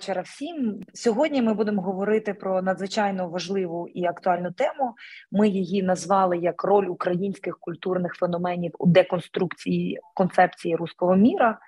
[0.00, 0.80] Вечора всім.
[0.94, 4.94] Сьогодні ми будемо говорити про надзвичайно важливу і актуальну тему.
[5.32, 11.58] Ми її назвали як роль українських культурних феноменів у деконструкції концепції руського міра.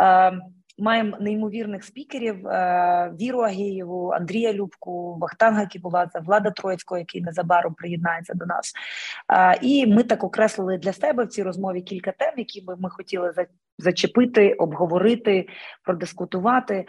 [0.00, 0.32] Е,
[0.78, 8.34] маємо неймовірних спікерів: е, Віру Агієву, Андрія Любку, Вахтанга Кібуладзе, Влада Троїцького, який незабаром приєднається
[8.34, 8.72] до нас.
[9.32, 12.90] Е, і ми так окреслили для себе в цій розмові кілька тем, які би ми
[12.90, 13.32] хотіли
[13.78, 15.46] зачепити, обговорити,
[15.84, 16.86] продискутувати.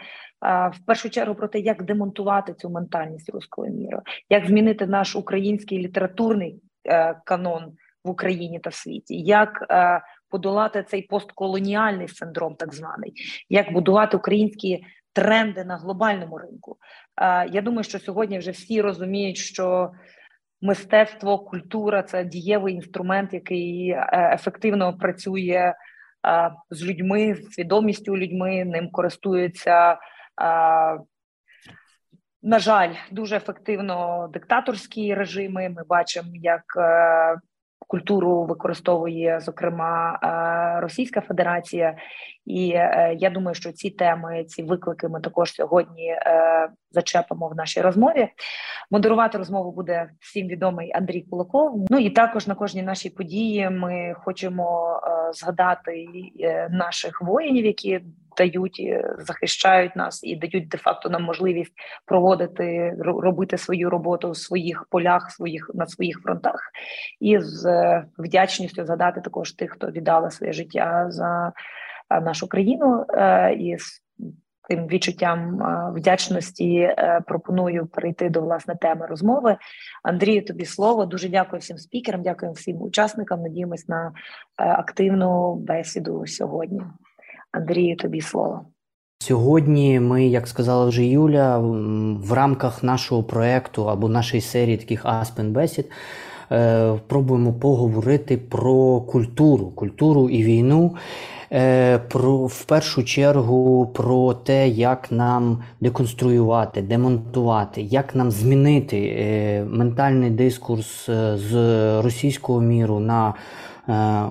[0.72, 5.78] В першу чергу про те, як демонтувати цю ментальність руського міра, як змінити наш український
[5.78, 7.72] літературний е, канон
[8.04, 13.12] в Україні та в світі, як е, подолати цей постколоніальний синдром, так званий,
[13.48, 16.76] як будувати українські тренди на глобальному ринку.
[17.22, 19.90] Е, я думаю, що сьогодні вже всі розуміють, що
[20.62, 25.74] мистецтво, культура це дієвий інструмент, який ефективно працює
[26.70, 29.98] з людьми, свідомістю людьми, ним користуються.
[32.42, 35.68] На жаль, дуже ефективно диктаторські режими.
[35.68, 37.36] Ми бачимо, як е,
[37.90, 41.96] культуру використовує зокрема е, Російська Федерація,
[42.46, 46.16] і е, я думаю, що ці теми, ці виклики, ми також сьогодні
[46.90, 48.28] зачепимо в нашій розмові.
[48.90, 51.86] Модерувати розмову буде всім відомий Андрій Кулаков.
[51.90, 55.00] Ну і також на кожній нашій події ми хочемо
[55.32, 56.06] згадати
[56.70, 58.00] наших воїнів, які
[58.40, 58.82] дають,
[59.18, 61.72] захищають нас і дають де-факто нам можливість
[62.06, 66.60] проводити робити свою роботу в своїх полях, своїх на своїх фронтах,
[67.20, 71.52] і з е, вдячністю згадати також тих, хто віддали своє життя за
[72.10, 74.02] е, нашу країну е, і з
[74.68, 75.62] тим відчуттям
[75.96, 76.94] вдячності
[77.26, 79.56] пропоную перейти до власне теми розмови.
[80.02, 81.06] Андрію, тобі слово.
[81.06, 83.42] Дуже дякую всім спікерам, дякую всім учасникам.
[83.42, 84.12] Надіємось на
[84.56, 86.80] активну бесіду сьогодні.
[87.52, 88.60] Андрію, тобі слово.
[89.22, 91.58] Сьогодні ми, як сказала вже Юля,
[92.24, 95.90] в рамках нашого проєкту або нашої серії таких Аспен Бесід
[96.52, 100.96] е, пробуємо поговорити про культуру, культуру і війну.
[101.52, 109.64] Е, про в першу чергу про те, як нам деконструювати, демонтувати, як нам змінити е,
[109.64, 111.52] ментальний дискурс з
[112.02, 113.34] російського міру на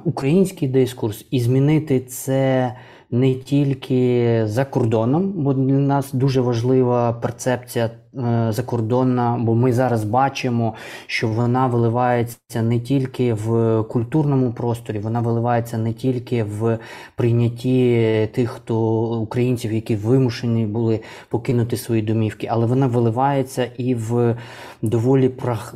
[0.04, 2.74] український дискурс і змінити це
[3.12, 10.04] не тільки за кордоном, бо для нас дуже важлива перцепція е, закордонна, бо ми зараз
[10.04, 10.74] бачимо,
[11.08, 16.78] що вона виливається не тільки в культурному просторі, вона виливається не тільки в
[17.16, 21.00] прийнятті тих, хто українців, які вимушені були
[21.30, 24.36] покинути свої домівки, але вона виливається і в
[24.82, 25.32] доволі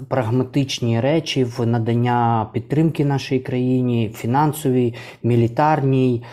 [0.08, 4.94] прагматичні речі, в надання підтримки нашій країні, фінансовій,
[5.24, 6.24] мілітарній.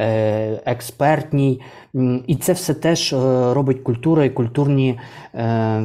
[0.00, 1.62] Е, експертній.
[2.26, 3.16] І це все теж е,
[3.54, 4.98] робить культура і культурні.
[5.34, 5.84] Е,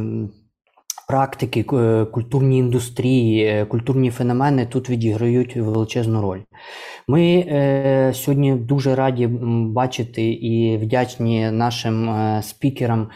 [1.07, 1.63] практики,
[2.11, 6.39] культурні індустрії, культурні феномени тут відіграють величезну роль.
[7.07, 12.09] Ми сьогодні дуже раді бачити і вдячні нашим
[12.41, 13.09] спікерам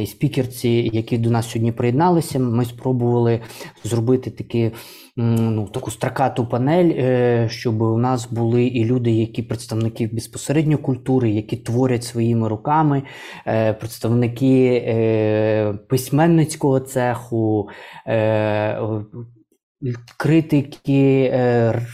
[0.00, 2.38] і спікерці, які до нас сьогодні приєдналися.
[2.38, 3.40] Ми спробували
[3.84, 4.70] зробити такі
[5.20, 11.30] ну, таку стракату панель, е, щоб у нас були і люди, які представники безпосередньо культури,
[11.30, 13.02] які творять своїми руками,
[13.46, 17.68] е, представники е, письменницького цеху.
[20.16, 21.32] Критики,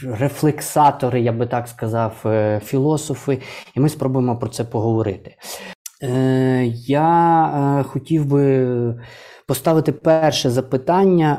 [0.03, 2.25] рефлексатори, я би так сказав,
[2.65, 3.41] філософи,
[3.75, 5.35] і ми спробуємо про це поговорити.
[6.87, 8.95] Я хотів би
[9.47, 11.37] поставити перше запитання.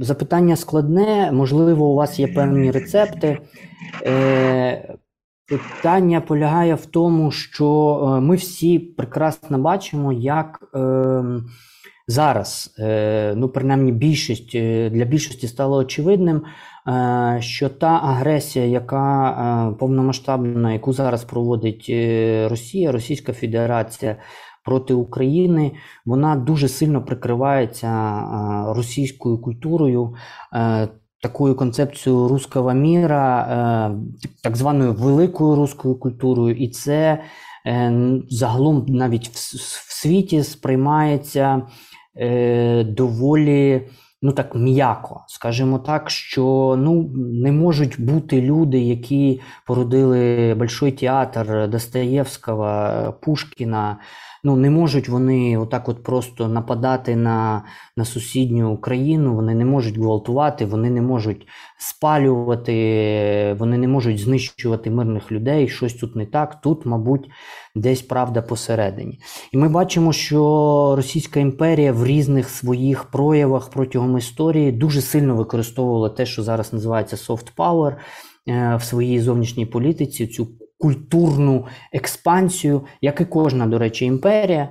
[0.00, 3.38] Е, запитання складне, можливо, у вас є певні рецепти.
[4.06, 4.94] Е,
[5.48, 10.60] питання полягає в тому, що е, ми всі прекрасно бачимо, як
[12.10, 12.74] зараз,
[13.34, 14.52] ну, принаймні, більшість
[14.90, 16.42] для більшості стало очевидним,
[17.38, 21.86] що та агресія, яка повномасштабна, яку зараз проводить
[22.50, 24.16] Росія, Російська Федерація
[24.68, 25.72] проти України,
[26.06, 28.22] вона дуже сильно прикривається
[28.66, 30.14] російською культурою.
[30.54, 30.88] Е,
[31.22, 37.22] такою концепцією руского міра, е, так званою великою руською культурою, і це
[37.66, 37.92] е,
[38.30, 41.62] загалом навіть в світі сприймається
[42.84, 43.88] доволі
[44.22, 51.68] ну так м'яко, скажімо так, що ну не можуть бути люди, які породили Большой театр
[51.68, 53.98] Достоєвського, Пушкіна,
[54.44, 57.64] ну не можуть вони отак от просто нападати на
[57.96, 61.46] на сусідню країну, вони не можуть гвалтувати, вони не можуть
[61.78, 65.68] спалювати, вони не можуть знищувати мирних людей.
[65.68, 66.60] Щось тут не так.
[66.60, 67.30] Тут, мабуть,
[67.74, 69.20] десь правда посередині.
[69.52, 76.08] І ми бачимо, що Російська імперія в різних своїх проявах протягом історії дуже сильно використовувала
[76.08, 77.96] те, що зараз називається soft power
[78.48, 80.26] е, в своїй зовнішній політиці.
[80.26, 80.48] цю
[80.78, 84.68] культурну експансію, як і кожна, до речі, імперія.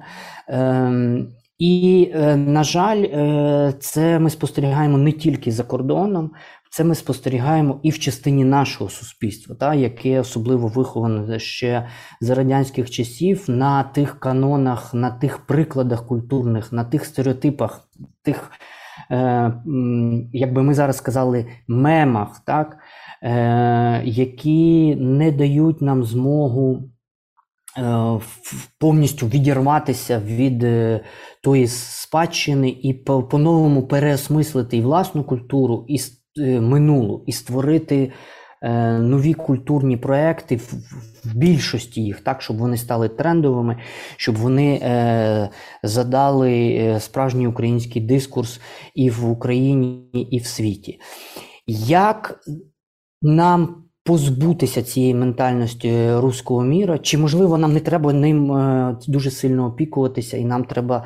[0.47, 1.27] Ем,
[1.59, 6.31] і, е, на жаль, е, це ми спостерігаємо не тільки за кордоном,
[6.69, 11.87] це ми спостерігаємо і в частині нашого суспільства, та, яке особливо виховане ще
[12.21, 17.87] за радянських часів на тих канонах, на тих прикладах культурних, на тих стереотипах,
[18.23, 18.51] тих,
[19.11, 19.53] е,
[20.33, 22.77] як би ми зараз сказали, мемах, так,
[24.03, 26.83] які не дають нам змогу
[27.77, 28.19] е,
[28.79, 31.01] повністю відірватися від е,
[31.43, 35.99] тої спадщини і по-новому переосмислити і власну культуру, і
[36.59, 38.11] минулу, і створити.
[38.99, 40.55] Нові культурні проекти
[41.25, 43.77] в більшості їх, так, щоб вони стали трендовими,
[44.17, 45.49] щоб вони е,
[45.83, 48.61] задали справжній український дискурс
[48.95, 50.99] і в Україні, і в світі.
[51.67, 52.39] Як
[53.21, 59.65] нам позбутися цієї ментальності руського міра, чи можливо нам не треба ним е, дуже сильно
[59.65, 61.05] опікуватися, і нам треба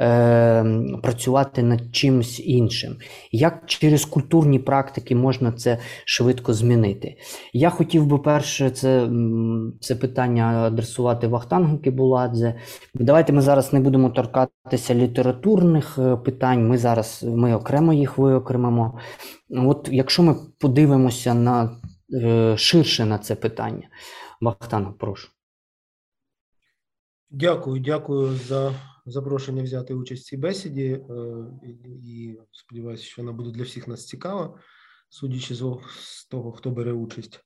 [0.00, 0.64] е,
[1.02, 2.96] працювати над чимось іншим?
[3.32, 7.16] Як через культурні практики можна це швидко змінити?
[7.52, 9.08] Я хотів би перше це
[9.80, 12.54] це питання адресувати Вахтангу Кібуладзе.
[12.94, 16.68] Давайте ми зараз не будемо торкатися літературних е, питань.
[16.68, 18.98] Ми зараз ми окремо їх виокремимо.
[19.50, 21.70] От якщо ми подивимося на
[22.14, 23.88] е, ширше на це питання,
[24.40, 25.28] Вахтанов, прошу.
[27.30, 28.72] Дякую, дякую за
[29.10, 30.84] запрошення взяти участь в цій бесіді.
[30.84, 31.00] Е,
[32.06, 34.58] і сподіваюся, що вона буде для всіх нас цікава,
[35.08, 37.40] судячи з того, хто бере участь.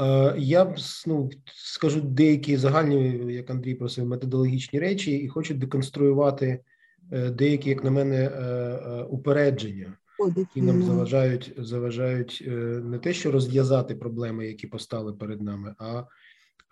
[0.00, 6.60] Е, я ну, скажу деякі загальні, як Андрій просив, методологічні речі, і хочу деконструювати
[7.32, 8.28] деякі, як на мене,
[9.10, 9.96] упередження
[10.36, 12.50] які нам заважають заважають е,
[12.84, 16.04] не те, що розв'язати проблеми, які постали перед нами, а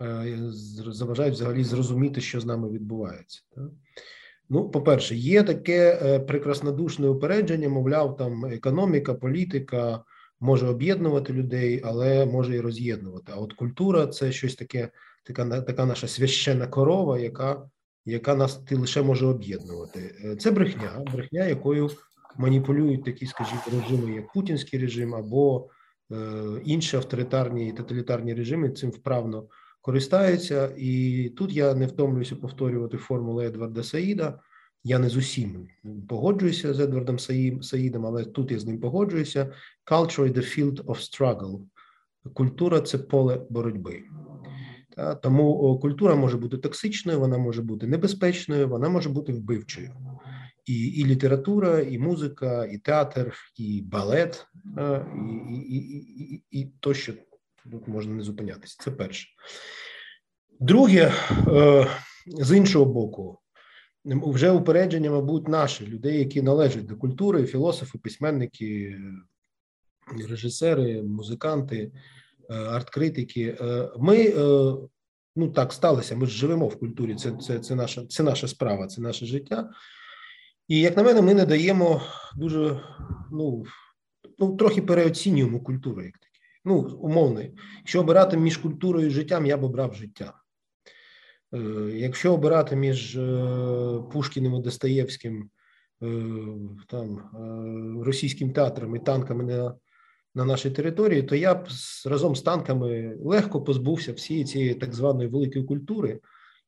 [0.02, 0.38] е,
[0.87, 3.43] заважають взагалі зрозуміти, що з нами відбувається.
[4.49, 10.05] Ну, по-перше, є таке е, прекраснодушне упередження, мовляв, там економіка, політика
[10.41, 13.33] може об'єднувати людей, але може і роз'єднувати.
[13.35, 14.89] А от культура це щось таке,
[15.25, 17.69] така така наша священна корова, яка
[18.07, 20.15] яка нас лише може об'єднувати.
[20.41, 21.91] Це брехня, брехня, якою
[22.37, 25.69] маніпулюють такі, скажімо, режими, як путінський режим або
[26.13, 26.17] е,
[26.65, 29.49] інші авторитарні і тоталітарні режими цим вправно
[29.87, 30.73] користаються.
[30.77, 34.38] І тут я не втомлююся повторювати формулу Едварда Саїда.
[34.85, 35.69] Я не з усім
[36.09, 37.19] погоджуюся з Едвардом
[37.62, 39.53] Саїдом, але тут я з ним погоджуюся.
[39.91, 41.61] Culture is the field of struggle.
[42.35, 44.03] Культура це поле боротьби.
[45.23, 49.93] Тому культура може бути токсичною, вона може бути небезпечною, вона може бути вбивчою
[50.67, 54.47] і і література, і музика, і театр, і балет,
[55.59, 55.77] і і,
[56.35, 57.12] і, і тощо
[57.73, 58.77] тут можна не зупинятися.
[58.81, 59.29] Це перше.
[60.61, 61.13] Друге,
[61.49, 61.87] е,
[62.27, 63.39] з іншого боку,
[64.05, 68.99] вже упередження, мабуть, наші людей, які належать до культури, філософи, письменники,
[70.29, 71.93] режисери, музиканти,
[72.50, 73.57] е, арт-критики.
[73.61, 74.33] Е, ми
[75.37, 76.17] ну так сталося.
[76.17, 77.14] Ми ж живемо в культурі.
[77.14, 79.71] Це це, це наша це наша справа, це наше життя.
[80.69, 82.02] І як на мене, ми не даємо
[82.37, 82.81] дуже
[83.33, 83.64] ну
[84.38, 86.14] ну трохи переоцінюємо культуру, як.
[86.66, 87.42] Ну, умовно,
[87.78, 90.35] якщо обирати між культурою і життям, я б обрав життя.
[91.54, 91.58] Е,
[91.94, 95.50] якщо обирати між е, Пушкіним і Достоєвським,
[96.02, 96.06] е,
[96.88, 97.30] там
[98.04, 99.75] російським театром і танками на
[100.35, 101.68] на нашій території, то я б
[102.06, 106.20] разом з танками легко позбувся всієї цієї так званої великої культури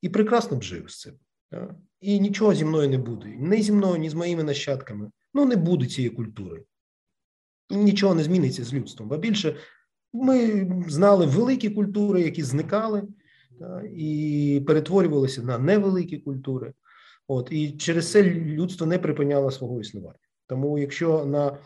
[0.03, 1.15] і прекрасно б жив з цим.
[2.01, 3.27] І нічого зі мною не буде.
[3.39, 5.11] Ні зі мною, ні з моїми нащадками.
[5.35, 6.65] Ну, не буде цієї культури.
[7.71, 9.13] І нічого не зміниться з людством.
[9.13, 9.57] А більше
[10.13, 13.03] ми знали великі культури, які зникали
[13.95, 16.73] і перетворювалися на невеликі культури.
[17.29, 20.19] От І через це людство не припиняло свого існування.
[20.47, 21.59] Тому, якщо на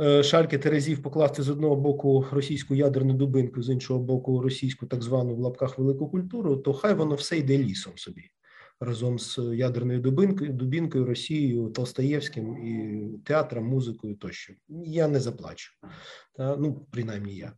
[0.00, 5.02] е, шальки Терезів покласти з одного боку російську ядерну дубинку, з іншого боку, російську так
[5.02, 8.30] звану в лапках велику культуру, то хай воно все йде лісом собі
[8.84, 14.54] разом з ядерною дубинкою, дубінкою, Росією, Толстоєвським і театром, музикою тощо.
[14.86, 15.72] Я не заплачу,
[16.36, 17.52] та, ну принаймні я.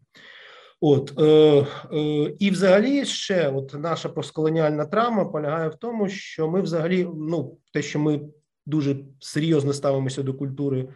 [0.81, 6.63] От е, е, і, взагалі, ще от наша постколоніальна травма полягає в тому, що ми,
[6.63, 8.21] взагалі, ну те, що ми
[8.67, 10.89] дуже серйозно ставимося до культури,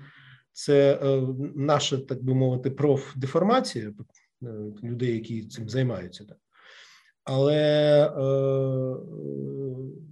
[0.52, 1.22] це е,
[1.54, 4.46] наша, так би мовити, профдеформація е,
[4.82, 6.24] людей, які цим займаються.
[6.24, 6.38] Так.
[7.30, 8.20] Але е,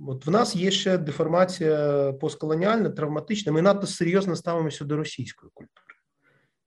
[0.07, 3.53] от в нас є ще деформація постколоніальна, травматична.
[3.53, 5.95] Ми надто серйозно ставимося до російської культури.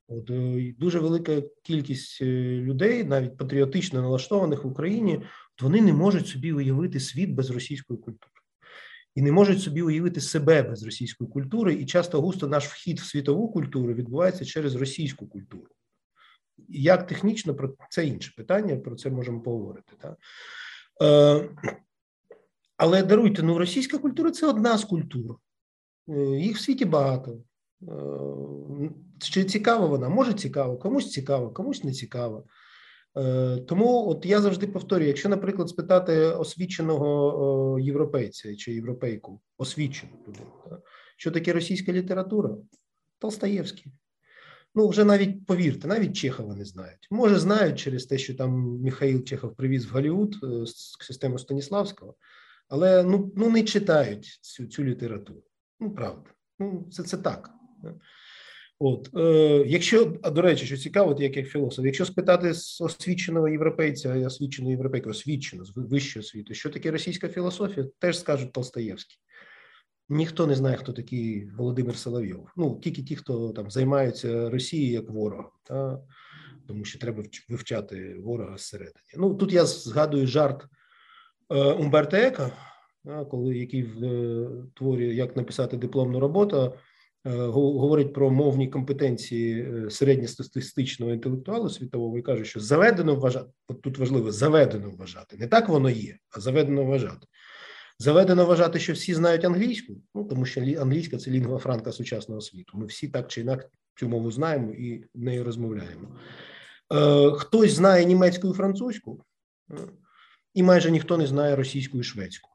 [0.08, 2.26] От е, дуже велика кількість е,
[2.58, 5.22] людей, навіть патріотично налаштованих в Україні,
[5.62, 8.34] вони не можуть собі уявити світ без російської культури.
[9.16, 13.06] І не можуть собі уявити себе без російської культури, і часто густо наш вхід в
[13.06, 15.68] світову культуру відбувається через російську культуру.
[16.70, 19.94] Як технічно, про це інше питання, про це можемо поговорити.
[20.02, 20.18] Так?
[21.02, 21.50] Е,
[22.78, 25.36] але даруйте, ну російська культура це одна з культур,
[26.10, 27.38] е, їх в світі багато.
[27.82, 28.90] Е,
[29.20, 30.10] чи цікава вона?
[30.10, 32.46] Може цікаво, комусь цікаво, комусь не цікаво.
[33.68, 40.82] Тому от я завжди повторюю: якщо, наприклад, спитати освіченого європейця чи європейку, освічену людину,
[41.18, 42.58] що таке російська література?
[43.20, 43.92] Толстаєвський.
[44.76, 47.08] Ну, вже навіть повірте, навіть Чехова не знають.
[47.12, 50.66] Може, знають через те, що там Михаїл Чехов привіз в Голлівуд е,
[51.00, 52.16] систему Станіславського,
[52.68, 55.44] але ну ну не читають цю цю літературу.
[55.80, 56.30] Ну, правда.
[56.60, 57.52] Ну, це це так.
[58.80, 63.50] От, е, Якщо, а до речі, що цікаво, як як філософ, якщо спитати з освіченого
[63.50, 69.18] європейця освіченого європейка, освічено з вищого світу, що таке російська філософія, теж скажуть Толстаєвський.
[70.10, 72.50] Ніхто не знає, хто такий Володимир Соловйов.
[72.58, 76.00] Ну, тільки ті, хто там займаються Росією як ворогом, та?
[76.68, 79.14] тому що треба вивчати ворога зсередині.
[79.18, 80.66] Ну, тут я згадую жарт
[81.50, 82.52] е, Умберта Ека,
[83.32, 86.74] коли який в е, творі як написати дипломну роботу.
[87.26, 93.82] Е, говорить про мовні компетенції е, середньостатистичного інтелектуалу світового і каже, що заведено вважати, от
[93.82, 95.38] тут важливо заведено вважати.
[95.38, 97.28] Не так воно є, а заведено вважати.
[98.00, 102.78] Заведено вважати, що всі знають англійську, ну тому що англійська це лінгва франка сучасного світу.
[102.78, 106.16] Ми всі так чи інакше цю мову знаємо і нею розмовляємо.
[106.94, 109.24] Е, Хтось знає німецьку і французьку,
[110.54, 112.50] і майже ніхто не знає російську і шведську.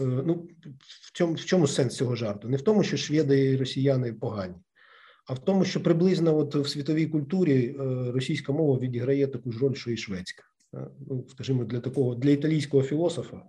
[0.00, 0.48] Е, ну,
[0.80, 2.48] в чому в чому сенс цього жарту?
[2.48, 4.54] Не в тому, що шведи і росіяни погані,
[5.26, 9.58] а в тому, що приблизно от в світовій культурі е, російська мова відіграє таку ж
[9.58, 10.42] роль, що і шведська.
[10.74, 13.42] Е, ну, скажімо, для такого для італійського філософа.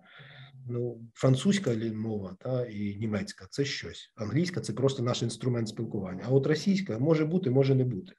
[0.74, 4.13] Ну, французька мова та і німецька це щось.
[4.16, 6.24] Англійська це просто наш інструмент спілкування.
[6.28, 8.13] А от російська може бути, може не бути.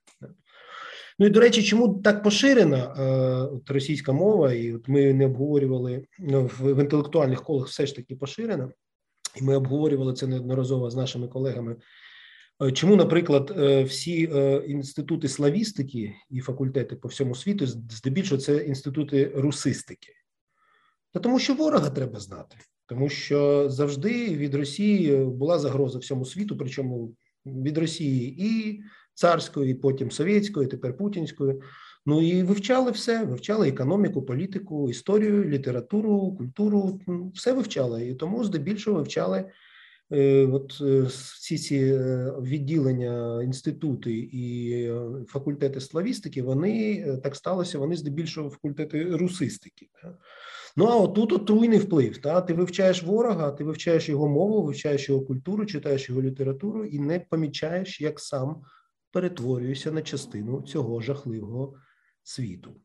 [1.18, 3.02] Ну і до речі, чому так поширена е,
[3.54, 7.96] от російська мова, і от ми не обговорювали ну, в, в інтелектуальних колах, все ж
[7.96, 8.72] таки поширена,
[9.40, 11.76] і ми обговорювали це неодноразово з нашими колегами.
[12.62, 14.30] Е, чому, наприклад, е, всі
[14.66, 20.12] інститути славістики і факультети по всьому світу, здебільшого, це інститути русистики?
[21.12, 26.56] Та тому, що ворога треба знати, тому що завжди від Росії була загроза всьому світу,
[26.56, 27.14] причому
[27.46, 28.82] від Росії і
[29.14, 31.60] царської, потім совєтської, тепер путінської.
[32.06, 37.00] Ну і вивчали все, вивчали економіку, політику, історію, літературу, культуру,
[37.34, 38.08] все вивчали.
[38.08, 39.44] І тому здебільшого вивчали
[40.12, 44.88] е, от е, всі ці е, відділення, інститути і
[45.26, 49.88] факультети славістики, вони так сталося, вони здебільшого факультети русистики.
[50.76, 52.18] Ну а отут отруйний вплив.
[52.18, 52.40] Та?
[52.40, 57.20] Ти вивчаєш ворога, ти вивчаєш його мову, вивчаєш його культуру, читаєш його літературу і не
[57.20, 58.62] помічаєш, як сам
[59.12, 61.74] перетворююся на частину цього жахливого
[62.22, 62.80] світу.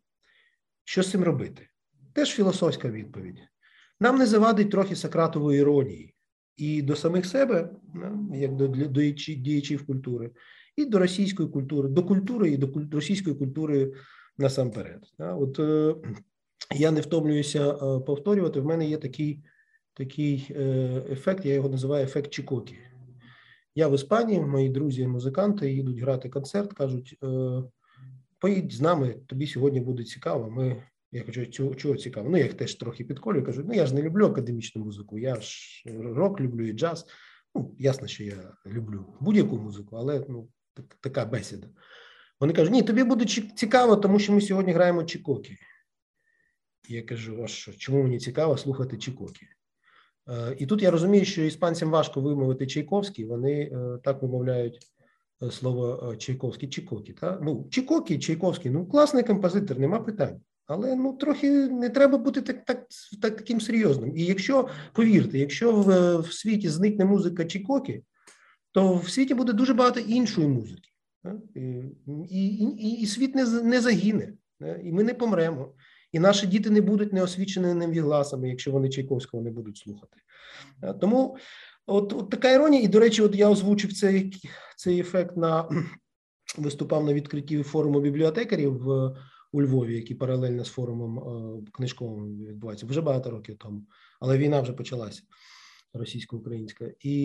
[0.84, 1.68] Що з цим робити?
[2.14, 3.40] Теж філософська відповідь.
[4.00, 6.16] Нам не завадить трохи Сократової іронії
[6.58, 7.70] і до самих себе,
[8.34, 10.32] як до діячів культури,
[10.76, 13.94] і до російської культури, до культури і до російської культури
[14.38, 15.04] насамперед.
[15.20, 15.96] От е,
[16.76, 18.60] я не втомлююся е, повторювати.
[18.60, 19.44] В мене є такий
[19.94, 20.64] такий е,
[21.12, 22.78] ефект, я його називаю ефект Чікокі.
[23.76, 27.28] Я в Іспанії, мої друзі-музиканти їдуть грати концерт, кажуть: «Е,
[28.40, 30.50] поїдь з нами, тобі сьогодні буде цікаво.
[30.50, 32.30] Ми я кажу, чого, чого цікаво?
[32.30, 35.42] Ну, я їх теж трохи підколюю, кажу, ну я ж не люблю академічну музику, я
[35.42, 37.06] ж рок люблю і джаз.
[37.56, 41.68] Ну, ясно, що я люблю будь-яку музику, але ну, так, така бесіда.
[42.40, 45.58] Вони кажуть, ні, тобі буде цікаво, тому що ми сьогодні граємо Чікокі.
[46.90, 49.48] Я кажу, а що, чому мені цікаво слухати Чікокі?
[50.30, 54.80] Е, і тут я розумію, що іспанцям важко вимовити Чайковський, вони е, так вимовляють
[55.44, 57.14] е, слово Чайковський, Чікокі.
[57.14, 57.40] Та?
[57.44, 60.42] Ну, Чікокі, Чайковський, ну класний композитор, нема питань.
[60.68, 62.88] Але ну трохи не треба бути так, так,
[63.22, 64.18] так таким серйозним.
[64.18, 68.04] І якщо повірте, якщо в, в світі зникне музика Чікокі,
[68.72, 70.90] то в світі буде дуже багато іншої музики,
[71.56, 71.60] і
[72.30, 74.34] і, і, світ не не загине.
[74.84, 75.74] і ми не помремо.
[76.18, 80.18] І наші діти не будуть неосвіченими вігласами, якщо вони Чайковського не будуть слухати.
[81.02, 81.38] Тому
[81.86, 84.34] от от така іронія, і до речі, от я озвучив цей
[84.76, 85.70] цей ефект на
[86.58, 89.16] виступав на відкритті форуму бібліотекарів в
[89.52, 93.84] у Львові, який паралельно з форумом е, книжковим відбувається вже багато років тому,
[94.20, 95.22] але війна вже почалася
[95.94, 96.92] російсько-українська.
[97.00, 97.16] І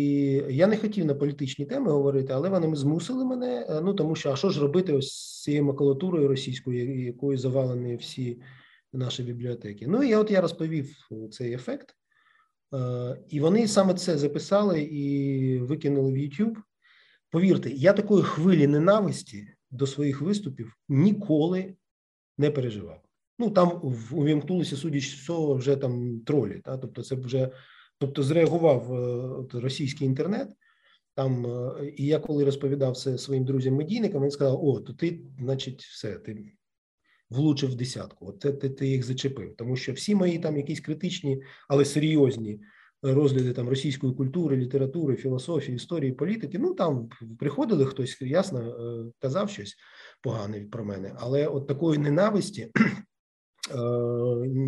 [0.51, 3.67] я не хотів на політичні теми говорити, але вони змусили мене.
[3.69, 7.97] Е, ну тому що а що ж робити ось з цією макулатурою російською, якою завалені
[7.97, 8.39] всі
[8.93, 9.87] наші бібліотеки?
[9.89, 10.97] Ну і от я розповів
[11.31, 11.97] цей ефект,
[12.75, 16.57] е, і вони саме це записали і викинули в YouTube.
[17.31, 21.75] Повірте, я такої хвилі ненависті до своїх виступів ніколи
[22.39, 23.03] не переживав.
[23.39, 23.81] Ну там
[24.13, 26.61] увімкнулися, судячи цього, вже там тролі.
[26.65, 26.79] Та?
[26.79, 27.51] Тобто, це вже
[27.99, 28.95] тобто зреагував
[29.55, 30.49] е, російський інтернет.
[31.15, 35.83] Там е, і я коли розповідав це своїм друзям-медійникам, він сказав: О, то ти, значить,
[35.83, 36.53] все, ти
[37.33, 38.27] влучив в десятку.
[38.27, 39.55] От ти, ти, ти їх зачепив.
[39.57, 42.61] Тому що всі мої там якісь критичні, але серйозні
[43.03, 46.59] розгляди там російської культури, літератури, філософії, історії, політики.
[46.59, 47.09] Ну там
[47.39, 49.77] приходили хтось ясно е, казав щось
[50.23, 52.63] погане про мене, але от такої ненависті
[53.71, 53.79] е,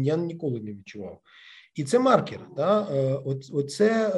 [0.02, 1.20] я ніколи не відчував.
[1.74, 2.40] І це маркер.
[2.56, 2.88] Да?
[2.90, 3.14] Е,
[3.52, 4.08] оце,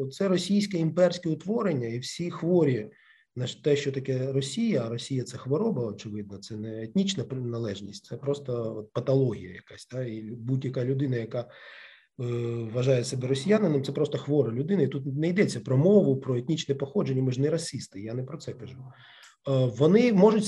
[0.00, 2.90] оце російське імперське утворення, і всі хворі
[3.36, 8.16] на те, що таке Росія, а Росія це хвороба, очевидно, це не етнічна приналежність, це
[8.16, 9.88] просто патологія якась.
[9.92, 10.04] Да?
[10.04, 11.48] І будь-яка людина, яка
[12.20, 12.24] Е,
[12.72, 14.82] вважає себе росіянином, це просто хвора людина.
[14.82, 17.22] І тут не йдеться про мову, про етнічне походження.
[17.22, 18.76] Ми ж не расисти, я не про це кажу.
[18.78, 20.44] Е, вони можуть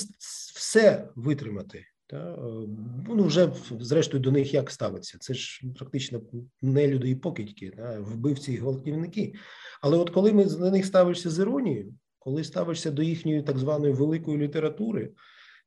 [0.55, 1.85] все витримати.
[2.07, 2.17] Та?
[2.17, 2.69] Е,
[3.09, 5.19] ну, вже зрештою до них як ставиться.
[5.21, 6.21] Це ж практично
[6.63, 8.01] не люди і покидьки, та?
[8.01, 9.35] вбивці і гвалтівники.
[9.83, 13.93] Але от коли ми на них ставишся з іронією, коли ставишся до їхньої так званої
[13.93, 15.13] великої літератури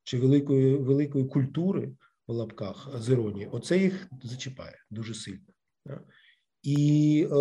[0.03, 1.91] чи великої великої культури
[2.27, 5.45] в лапках з іронією, оце їх зачіпає дуже сильно.
[6.63, 7.35] І е,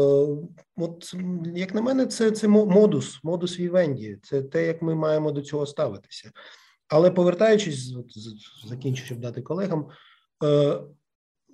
[0.76, 1.14] от,
[1.54, 5.66] як на мене, це це модус, модус вівенді, це те, як ми маємо до цього
[5.66, 6.30] ставитися.
[6.88, 8.06] Але повертаючись, от,
[8.68, 9.88] закінчу, щоб дати колегам,
[10.44, 10.80] е,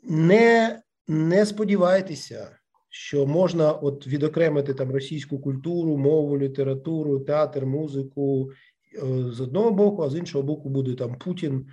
[0.02, 2.58] не не сподівайтеся,
[2.98, 8.50] що можна от відокремити там російську культуру, мову, літературу, театр, музику
[8.94, 11.66] е, з одного боку, а з іншого боку, буде там Путін.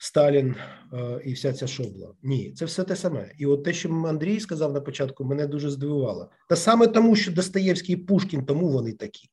[0.00, 0.54] Сталін
[0.92, 2.14] е, і вся ця шобла.
[2.22, 3.32] Ні, це все те саме.
[3.38, 6.30] І от те, що Андрій сказав на початку, мене дуже здивувало.
[6.48, 9.28] Та саме тому, що Достоєвський і Пушкін, тому вони такі.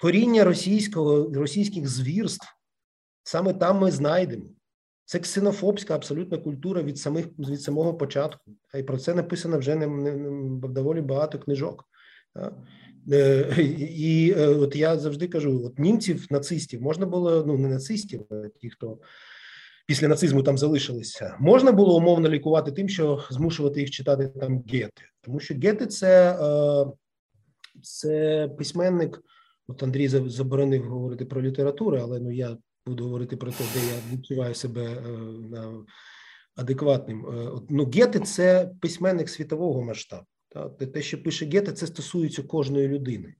[0.00, 2.46] Коріння російського, російських звірств
[3.22, 4.46] саме там ми знайдемо.
[5.06, 8.50] Це ксенофобська абсолютна культура від самих від самого початку.
[8.78, 11.84] І про це написано вже не, не, не доволі багато книжок.
[13.12, 18.26] Е, і е, от я завжди кажу: от німців, нацистів можна було ну не нацистів,
[18.30, 18.98] а ті, хто
[19.86, 25.02] після нацизму там залишилися, можна було умовно лікувати тим, що змушувати їх читати там гети,
[25.20, 26.86] тому що гети це, е,
[27.82, 29.22] це письменник.
[29.68, 32.56] От Андрій заборонив говорити про літературу, але ну я
[32.86, 35.00] буду говорити про те, де я відчуваю себе е,
[36.56, 37.26] адекватним.
[37.26, 40.26] Е, ну, Гети це письменник світового масштабу.
[40.94, 43.34] Те, що пише Гете, це стосується кожної людини.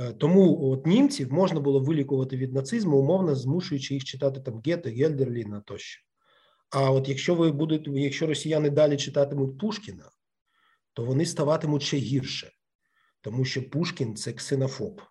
[0.00, 4.90] Е, тому от німців можна було вилікувати від нацизму, умовно змушуючи їх читати там Гете,
[4.90, 6.02] Гельдерліна тощо.
[6.70, 10.10] А от якщо ви будете, якщо росіяни далі читатимуть Пушкіна,
[10.92, 12.52] то вони ставатимуть ще гірше,
[13.20, 15.02] тому що Пушкін це ксенофоб,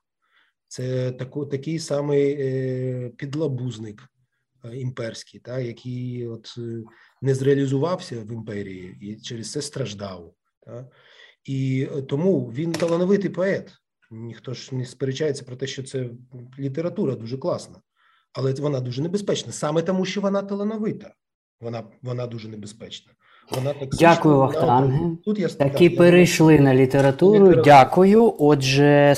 [0.74, 4.10] це тако, такий самий е, підлабузник
[4.66, 6.84] е, імперський, та, який от е,
[7.22, 10.34] не зреалізувався в імперії і через це страждав.
[10.66, 10.88] Та.
[11.44, 13.74] І тому він талановитий поет.
[14.12, 16.10] Ніхто ж не сперечається про те, що це
[16.60, 17.82] література дуже класна,
[18.34, 19.52] але вона дуже небезпечна.
[19.52, 21.14] Саме тому, що вона талановита.
[21.62, 23.12] Вона вона дуже небезпечна.
[23.52, 25.18] Вона так Дякую, Вахтанге.
[25.26, 26.62] Тут я такі так, перейшли я...
[26.62, 27.34] на літературу.
[27.34, 27.64] літературу.
[27.64, 28.36] Дякую.
[28.40, 29.16] Отже,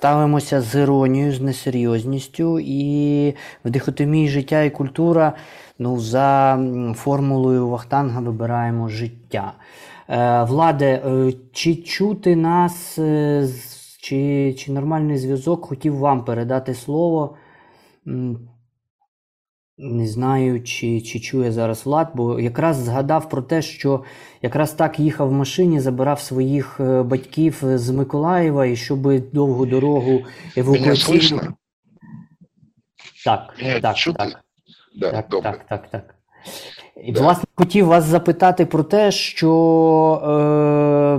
[0.00, 3.34] ставимося з іронією, з несерйозністю і
[3.64, 5.32] в дихотомії життя і культура.
[5.78, 6.58] Ну, за
[6.96, 9.52] формулою Вахтанга вибираємо життя.
[10.08, 13.48] Е, Владе, е, чи чути нас е,
[14.00, 17.36] чи чи нормальний зв'язок хотів вам передати слово.
[19.82, 24.04] Не знаю, чи чи чує зараз Влад, бо якраз згадав про те, що
[24.42, 30.20] якраз так їхав в машині, забирав своїх е, батьків з Миколаєва і щоб довгу дорогу
[30.56, 31.40] евакуаційну...
[33.24, 34.18] Так, Меня так, чути?
[34.18, 34.44] так.
[34.96, 35.50] Да, так, добре.
[35.50, 36.14] так, так, так.
[37.04, 37.20] І, да.
[37.20, 39.50] власне, хотів вас запитати про те, що.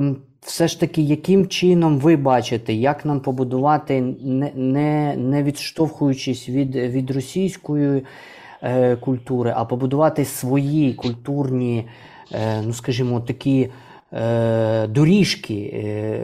[0.02, 6.50] Е, все ж таки, яким чином ви бачите, як нам побудувати, не не, не відштовхуючись
[6.50, 8.04] від від російської
[8.64, 11.88] е, культури, а побудувати свої культурні,
[12.32, 13.70] е, ну скажімо, такі
[14.14, 16.20] е, доріжки, е,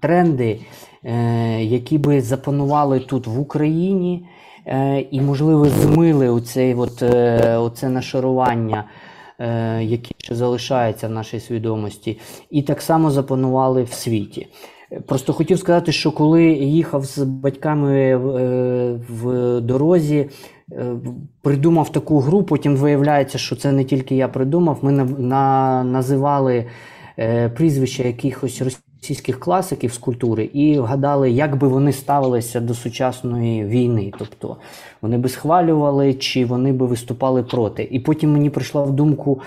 [0.00, 0.60] тренди,
[1.04, 4.26] е, які би запанували тут в Україні.
[4.66, 8.84] Е, і, можливо, змили оцей, от, е, оце нашарування,
[9.38, 12.18] е, яке ще залишається в нашій свідомості,
[12.50, 14.46] і так само запанували в світі.
[15.06, 18.16] Просто хотів сказати, що коли їхав з батьками
[19.08, 20.28] в дорозі,
[21.42, 24.78] придумав таку гру, потім виявляється, що це не тільки я придумав.
[24.82, 26.66] Ми на, називали
[27.54, 28.62] прізвища якихось
[29.02, 34.12] російських класиків з культури і вгадали, як би вони ставилися до сучасної війни.
[34.18, 34.56] Тобто
[35.02, 37.88] вони би схвалювали чи вони би виступали проти.
[37.90, 39.44] І потім мені прийшла в думку е,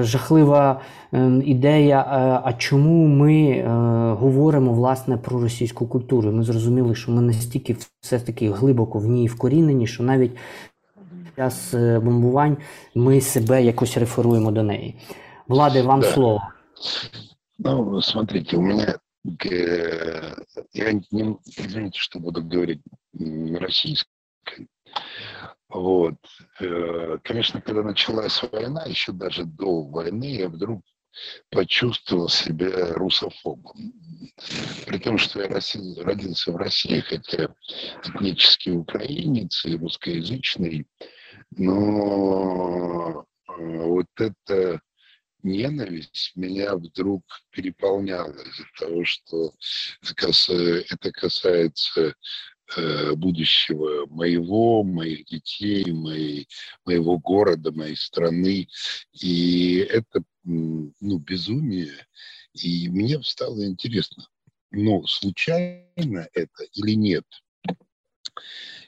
[0.00, 0.80] жахлива
[1.14, 3.64] е, ідея: е, а чому ми е,
[4.12, 6.32] говоримо власне про російську культуру?
[6.32, 10.32] Ми зрозуміли, що ми настільки все таки глибоко в ній вкорінені, що навіть
[10.94, 12.56] під час е, бомбувань
[12.94, 14.94] ми себе якось реферуємо до неї.
[15.48, 16.06] Влади, вам да.
[16.06, 16.42] слово.
[17.58, 20.34] Ну, смотрите, у меня, э,
[20.72, 22.80] я не, извините, что буду говорить
[23.60, 24.68] российской,
[25.68, 26.16] вот.
[26.60, 30.82] Э, конечно, когда началась война, еще даже до войны, я вдруг
[31.50, 33.92] почувствовал себя русофобом.
[34.86, 37.54] При том, что я родился в России, хотя
[38.04, 40.86] этнический украинец и русскоязычный,
[41.56, 44.80] но э, вот это
[45.42, 49.52] ненависть меня вдруг переполняла из-за того, что
[50.90, 52.14] это касается
[53.16, 56.48] будущего моего, моих детей, моей,
[56.84, 58.68] моего города, моей страны.
[59.12, 61.94] И это ну, безумие.
[62.52, 64.26] И мне стало интересно,
[64.70, 67.24] ну, случайно это или нет?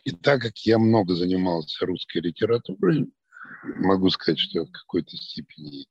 [0.05, 3.11] И так как я много занимался русской литературой,
[3.77, 5.87] могу сказать, что я в какой-то степени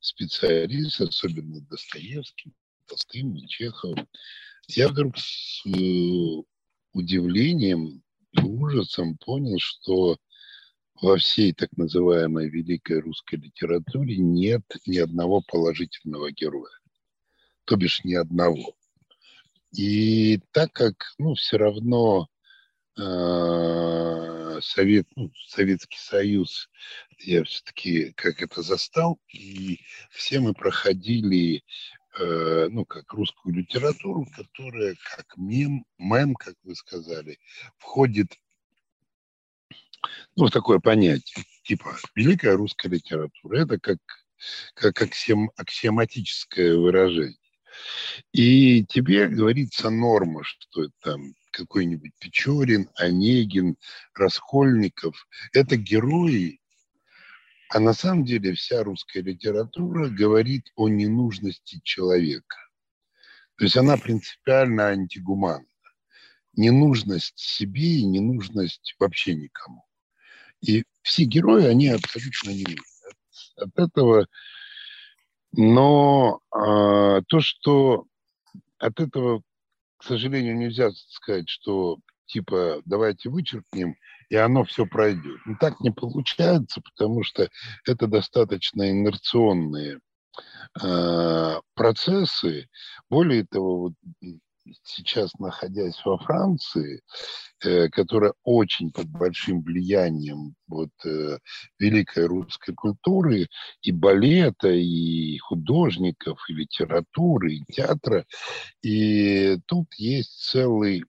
[0.00, 2.54] специалист, особенно Достоевским,
[2.86, 4.06] Толстым, Чеховым.
[4.68, 6.42] Я вдруг э,
[6.94, 8.02] удивлением
[8.32, 10.16] и ужасом понял, что
[11.00, 16.72] во всей так называемой великой русской литературе нет ни одного положительного героя.
[17.64, 18.74] То бишь ни одного.
[19.76, 22.28] И так как, ну, все равно
[22.96, 26.68] э, Совет, ну, Советский Союз,
[27.18, 29.80] я все-таки как это застал, и
[30.10, 31.64] все мы проходили,
[32.18, 37.38] э, ну, как русскую литературу, которая как мем, мем, как вы сказали,
[37.78, 38.38] входит
[40.36, 43.62] ну, в такое понятие, типа великая русская литература.
[43.62, 43.98] Это как,
[44.74, 47.38] как аксиом, аксиоматическое выражение.
[48.32, 53.76] И тебе говорится норма, что там какой-нибудь Печорин, Онегин,
[54.14, 55.26] Раскольников.
[55.52, 56.60] Это герои,
[57.68, 62.56] а на самом деле вся русская литература говорит о ненужности человека.
[63.56, 65.66] То есть она принципиально антигуманна.
[66.56, 69.84] Ненужность себе и ненужность вообще никому.
[70.60, 72.82] И все герои, они абсолютно не нужны.
[73.56, 74.26] От этого,
[75.52, 78.06] но а, то, что
[78.78, 79.42] от этого
[80.04, 81.96] к сожалению, нельзя сказать, что
[82.26, 83.96] типа давайте вычеркнем,
[84.28, 85.40] и оно все пройдет.
[85.46, 87.48] Но так не получается, потому что
[87.86, 90.00] это достаточно инерционные
[90.82, 92.68] э, процессы.
[93.08, 93.94] Более того, вот
[94.82, 97.02] сейчас находясь во Франции,
[97.62, 101.38] э, которая очень под большим влиянием вот, э,
[101.78, 103.48] великой русской культуры
[103.82, 108.24] и балета, и художников, и литературы, и театра,
[108.82, 111.04] и тут есть целый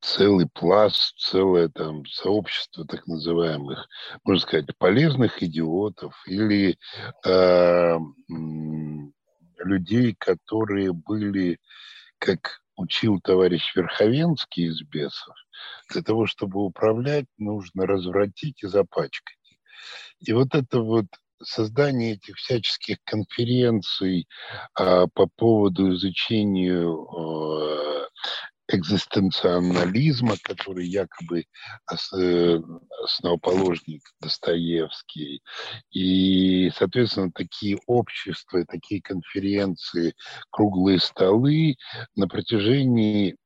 [0.00, 3.88] целый пласт, целое там сообщество так называемых,
[4.24, 6.78] можно сказать, полезных идиотов или
[7.24, 7.98] э,
[9.58, 11.58] людей, которые были
[12.18, 15.34] как учил товарищ Верховенский из бесов,
[15.90, 19.36] для того, чтобы управлять, нужно развратить и запачкать.
[20.20, 21.06] И вот это вот
[21.42, 24.28] создание этих всяческих конференций
[24.74, 26.86] а, по поводу изучения
[28.70, 31.44] а, экзистенциализма, который якобы
[31.90, 32.58] э,
[33.04, 35.42] основоположник Достоевский.
[35.90, 40.14] И, соответственно, такие общества, такие конференции,
[40.50, 41.76] круглые столы
[42.16, 43.36] на протяжении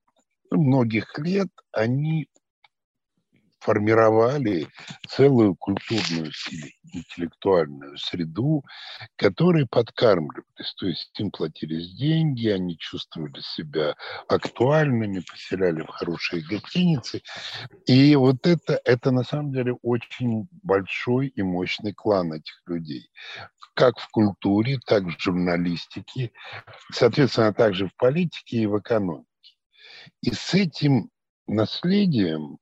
[0.51, 2.29] многих лет, они
[3.65, 4.69] формировали
[5.09, 6.31] целую культурную
[6.93, 8.63] интеллектуальную среду,
[9.17, 10.75] которые подкармливались.
[10.77, 13.97] То есть им платились деньги, они чувствовали себя
[14.29, 17.23] актуальными, поселяли в хорошие гостиницы.
[17.87, 23.11] И вот это, это на самом деле очень большой и мощный клан этих людей.
[23.75, 26.33] Как в культуре, так в журналистике,
[26.93, 29.29] соответственно, также в политике и в экономике.
[30.21, 31.09] И с этим
[31.47, 32.59] наследием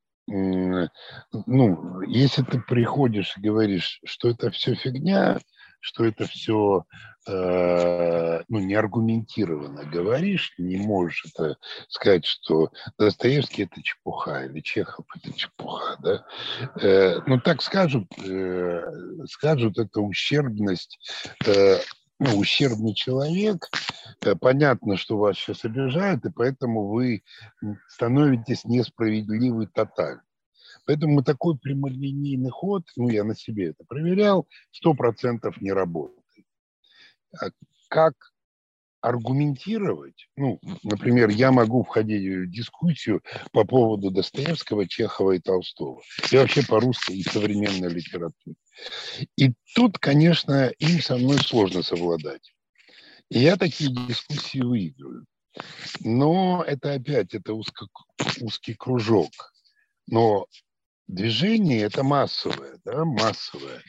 [1.47, 5.39] ну, если ты приходишь и говоришь, что это все фигня,
[5.81, 6.85] что это все
[7.27, 11.57] э, ну, не аргументированно говоришь, не можешь это
[11.89, 16.25] сказать, что Достоевский это чепуха или Чехов это чепуха, да?
[16.81, 18.83] Э, ну так скажут, э,
[19.29, 20.99] скажут это ущербность
[21.47, 21.79] э,
[22.23, 23.69] ну, ущербный человек,
[24.21, 27.25] э, понятно, что вас сейчас обижают, и поэтому вы
[27.89, 30.23] становитесь несправедливы тотально.
[30.87, 36.47] Поэтому такой прямолинейный ход, ну, я на себе это проверял, сто процентов не работает.
[37.41, 37.47] А
[37.89, 38.15] как
[39.03, 43.21] аргументировать, ну, например, я могу входить в дискуссию
[43.53, 48.57] по поводу Достоевского, Чехова и Толстого, и вообще по русской и современной литературе.
[49.37, 52.55] И тут, конечно, им со мной сложно совладать.
[53.29, 55.27] И я такие дискуссии выигрываю.
[56.01, 57.87] Но это опять, это узко,
[58.41, 59.33] узкий кружок.
[60.07, 60.47] Но
[61.13, 63.83] движение это массовое, да, массовое.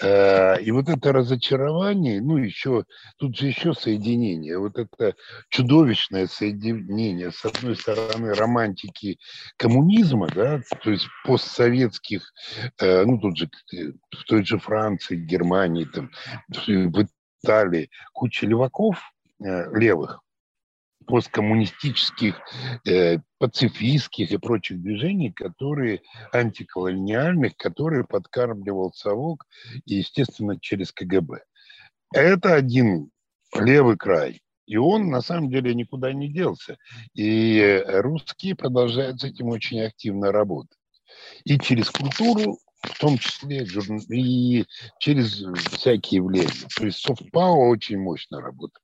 [0.00, 2.84] Э, и вот это разочарование, ну еще,
[3.18, 5.14] тут же еще соединение, вот это
[5.50, 9.18] чудовищное соединение, с одной стороны, романтики
[9.56, 12.32] коммунизма, да, то есть постсоветских,
[12.78, 13.50] э, ну тут же
[14.10, 16.10] в той же Франции, Германии, там,
[16.48, 17.06] в
[17.42, 18.98] Италии куча леваков
[19.44, 20.20] э, левых,
[21.02, 22.40] посткоммунистических,
[22.86, 26.00] э, пацифистских и прочих движений, которые
[26.32, 29.46] антиколониальных, которые подкармливал совок
[29.84, 31.42] и, естественно, через КГБ.
[32.14, 33.10] Это один
[33.54, 34.42] левый край.
[34.66, 36.78] И он на самом деле никуда не делся.
[37.14, 40.78] И русские продолжают с этим очень активно работать.
[41.44, 43.66] И через культуру, в том числе
[44.08, 44.64] и
[44.98, 46.68] через всякие явления.
[46.76, 48.82] То есть soft power очень мощно работает.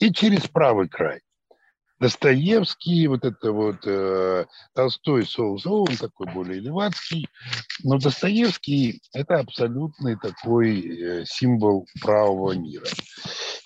[0.00, 1.20] И через правый край.
[2.00, 7.28] Достоевский, вот это вот э, Толстой, Соузо, он такой более левацкий,
[7.82, 12.86] но Достоевский– это абсолютный такой э, символ правого мира.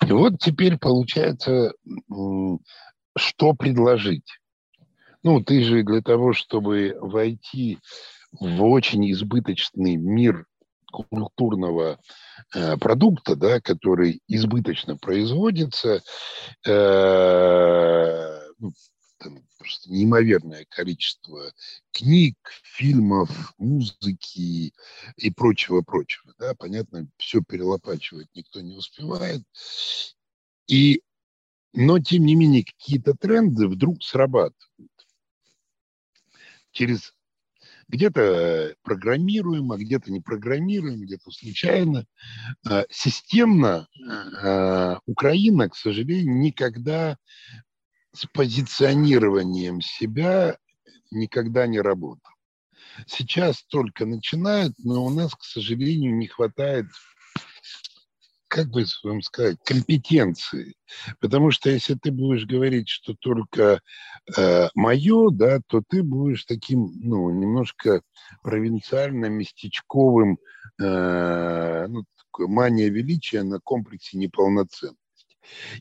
[0.05, 1.73] И вот теперь получается,
[3.15, 4.39] что предложить?
[5.21, 7.77] Ну, ты же для того, чтобы войти
[8.39, 10.45] в очень избыточный мир
[10.93, 11.99] культурного
[12.53, 16.01] э, продукта, да, который избыточно производится,
[16.65, 18.71] э, ну,
[19.17, 21.51] там просто неимоверное количество
[21.91, 24.73] книг, фильмов, музыки
[25.17, 26.33] и прочего-прочего.
[26.37, 26.53] Да?
[26.55, 29.43] Понятно, все перелопачивать никто не успевает.
[30.67, 31.01] И,
[31.73, 34.91] но, тем не менее, какие-то тренды вдруг срабатывают.
[36.71, 37.13] Через
[37.87, 42.05] где-то э, программируем, а где-то не программируем, где-то случайно.
[42.67, 43.87] А, системно
[44.41, 47.17] а, Украина, к сожалению, никогда
[48.13, 50.57] с позиционированием себя
[51.11, 52.33] никогда не работала.
[53.07, 56.85] Сейчас только начинают, но у нас, к сожалению, не хватает
[58.53, 60.75] как бы вам сказать, компетенции.
[61.19, 63.81] Потому что если ты будешь говорить, что только
[64.37, 68.03] э, мое, да, то ты будешь таким, ну, немножко
[68.43, 70.37] провинциально-местечковым,
[70.79, 72.03] э, ну,
[72.37, 74.99] мания величия на комплексе неполноценности.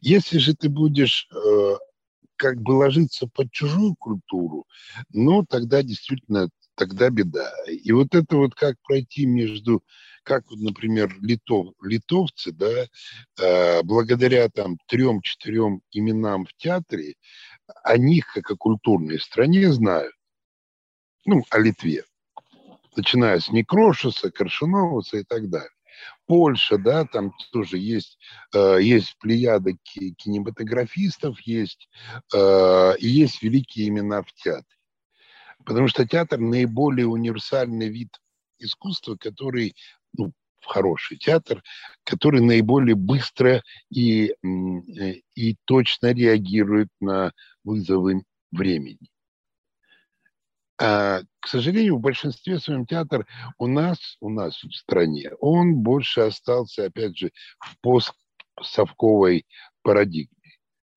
[0.00, 1.76] Если же ты будешь э,
[2.36, 4.64] как бы ложиться под чужую культуру,
[5.12, 6.48] ну, тогда действительно,
[6.82, 7.52] тогда беда.
[7.68, 9.84] И вот это вот как пройти между
[10.24, 12.86] как, например, литов, литовцы, да,
[13.40, 17.14] э, благодаря там трем-четырем именам в театре,
[17.84, 20.14] о них, как о культурной стране, знают.
[21.24, 22.04] Ну, о Литве.
[22.96, 25.70] Начиная с Некрошиса, Коршуновца и так далее.
[26.26, 28.18] Польша, да, там тоже есть,
[28.54, 31.88] э, есть плеяда кинематографистов, есть,
[32.34, 34.81] э, и есть великие имена в театре.
[35.64, 38.08] Потому что театр наиболее универсальный вид
[38.58, 39.74] искусства, который
[40.12, 40.32] ну,
[40.64, 41.62] хороший театр,
[42.04, 47.32] который наиболее быстро и, э, и точно реагирует на
[47.64, 49.10] вызовы времени.
[50.80, 53.26] А, к сожалению, в большинстве своем театр
[53.58, 57.76] у нас, у нас в стране, он больше остался, опять же, в
[58.56, 59.46] постсовковой
[59.82, 60.41] парадигме.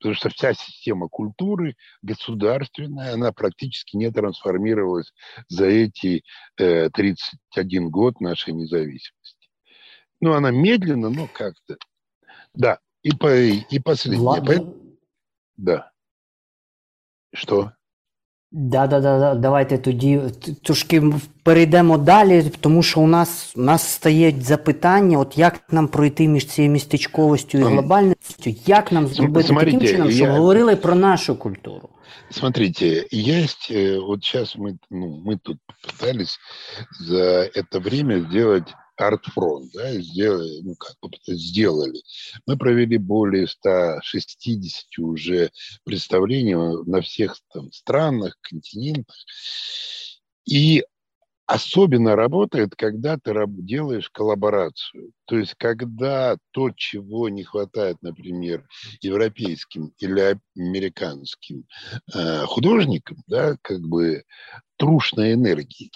[0.06, 5.12] Потому что вся система культуры государственная, она практически не трансформировалась
[5.48, 6.24] за эти
[6.58, 9.50] э, 31 год нашей независимости.
[10.22, 11.78] Ну, она медленно, но как-то.
[12.54, 14.22] Да, и, по, и последнее.
[14.22, 14.46] Влад...
[15.58, 15.92] Да.
[17.34, 17.74] Что?
[18.55, 20.21] Да, да, да, да, давайте тоді
[20.63, 21.03] трошки
[21.43, 26.47] перейдемо далі, тому що у нас у нас стає запитання: от як нам пройти між
[26.47, 30.33] цією містечковістю і глобальністю, як нам зробити Смотрите, таким чином, щоб я...
[30.33, 31.89] говорили про нашу культуру?
[32.31, 36.39] Смотрите, есть, э, вот сейчас мы, ну, мы тут пытались
[37.01, 40.96] за это время сделать Артфронт, да, сделали, ну как
[41.28, 42.02] сделали.
[42.46, 45.52] Мы провели более 160 уже
[45.84, 49.16] представлений на всех там, странах, континентах.
[50.46, 50.84] И
[51.46, 55.12] особенно работает, когда ты делаешь коллаборацию.
[55.26, 58.68] То есть, когда то, чего не хватает, например,
[59.02, 61.66] европейским или американским
[62.14, 64.24] э, художникам, да, как бы
[64.78, 65.92] трушной энергии,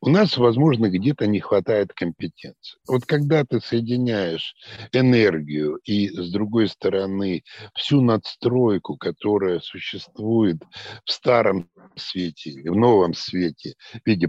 [0.00, 2.78] у нас, возможно, где-то не хватает компетенции.
[2.86, 4.54] Вот когда ты соединяешь
[4.92, 7.42] энергию и, с другой стороны,
[7.74, 10.58] всю надстройку, которая существует
[11.04, 14.28] в старом свете или в новом свете в виде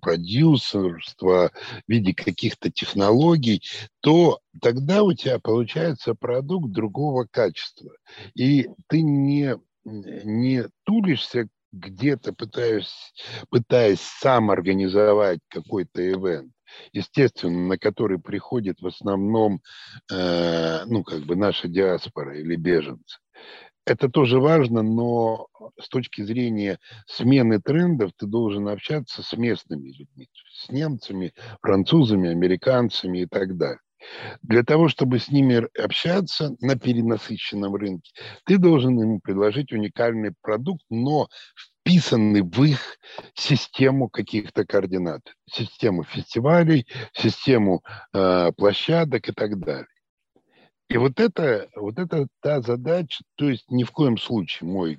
[0.00, 1.50] продюсерства,
[1.86, 3.62] в виде каких-то технологий,
[4.00, 7.90] то тогда у тебя получается продукт другого качества.
[8.34, 13.12] И ты не, не тулишься где-то пытаюсь,
[13.50, 16.52] пытаясь сам организовать какой-то ивент,
[16.92, 19.60] естественно, на который приходит в основном,
[20.12, 23.18] э, ну, как бы наша диаспора или беженцы.
[23.86, 25.46] Это тоже важно, но
[25.80, 33.20] с точки зрения смены трендов ты должен общаться с местными людьми, с немцами, французами, американцами
[33.20, 33.80] и так далее.
[34.42, 38.12] Для того, чтобы с ними общаться на перенасыщенном рынке,
[38.44, 42.98] ты должен им предложить уникальный продукт, но вписанный в их
[43.34, 49.86] систему каких-то координат, систему фестивалей, систему э, площадок и так далее.
[50.88, 54.98] И вот это, вот это та задача, то есть ни в коем случае, мой,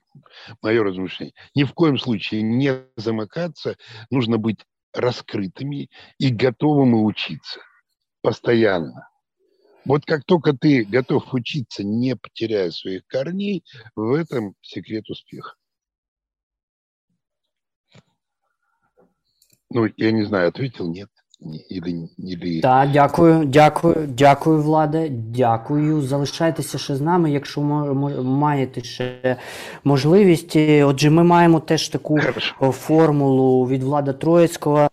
[0.61, 3.75] мое размышление, ни в коем случае не замыкаться,
[4.11, 4.59] нужно быть
[4.93, 7.59] раскрытыми и готовыми учиться
[8.21, 9.07] постоянно.
[9.85, 13.63] Вот как только ты готов учиться, не потеряя своих корней,
[13.95, 15.55] в этом секрет успеха.
[19.71, 21.09] Ну, я не знаю, ответил, нет.
[21.69, 22.59] Или, или...
[22.59, 25.07] Так, дякую, дякую, дякую, Владе.
[25.09, 26.01] Дякую.
[26.01, 29.37] Залишайтеся ще з нами, якщо маєте ще
[29.83, 30.55] можливість.
[30.83, 32.71] Отже, ми маємо теж таку Хорошо.
[32.71, 34.89] формулу від Влада Троїцького.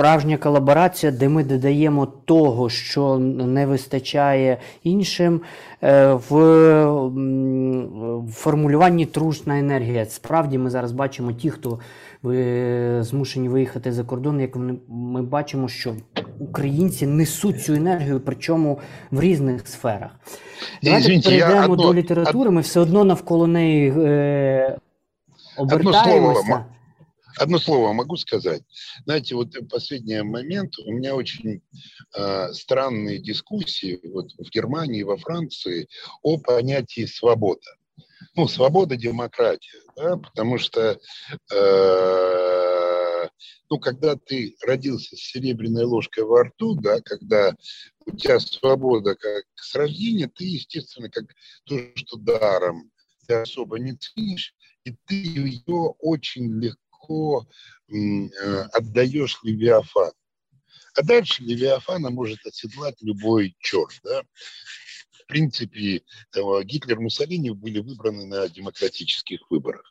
[0.00, 5.40] Справжня колаборація, де ми додаємо того, що не вистачає іншим,
[5.82, 6.32] е, в
[8.32, 10.04] формулюванні трушна енергія.
[10.04, 11.78] Справді ми зараз бачимо ті, хто
[13.02, 14.56] змушені виїхати за кордон, як
[14.88, 15.94] ми бачимо, що
[16.38, 18.78] українці несуть цю енергію, причому
[19.10, 20.10] в різних сферах.
[20.82, 24.76] Давайте Извините, перейдемо до літератури, ми все одно навколо неї е,
[25.58, 26.64] обертаємося.
[27.36, 28.62] Одно слово могу сказать.
[29.04, 31.62] Знаете, вот последний момент у меня очень
[32.16, 35.88] э, странные дискуссии вот в Германии, во Франции
[36.22, 37.76] о понятии свобода.
[38.36, 40.98] Ну, свобода, демократия, да, потому что,
[41.52, 43.28] э,
[43.70, 47.56] ну, когда ты родился с серебряной ложкой во рту, да, когда
[48.06, 51.24] у тебя свобода как с рождения, ты, естественно, как
[51.64, 52.90] то, что даром
[53.26, 57.46] ты особо не ценишь, и ты ее очень легко легко
[57.88, 58.26] э,
[58.72, 60.12] отдаешь Левиафан.
[60.94, 63.92] А дальше Левиафана может оседлать любой черт.
[64.02, 64.22] Да?
[65.12, 66.02] В принципе,
[66.64, 69.84] Гитлер и Муссолини были выбраны на демократических выборах.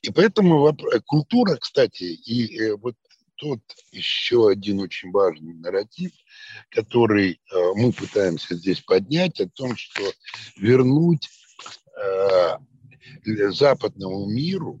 [0.00, 0.74] И поэтому
[1.04, 2.94] культура, кстати, и э, вот
[3.36, 3.60] тот
[3.92, 6.12] еще один очень важный нарратив,
[6.70, 10.02] который э, мы пытаемся здесь поднять, о том, что
[10.56, 11.28] вернуть
[13.24, 14.80] западному миру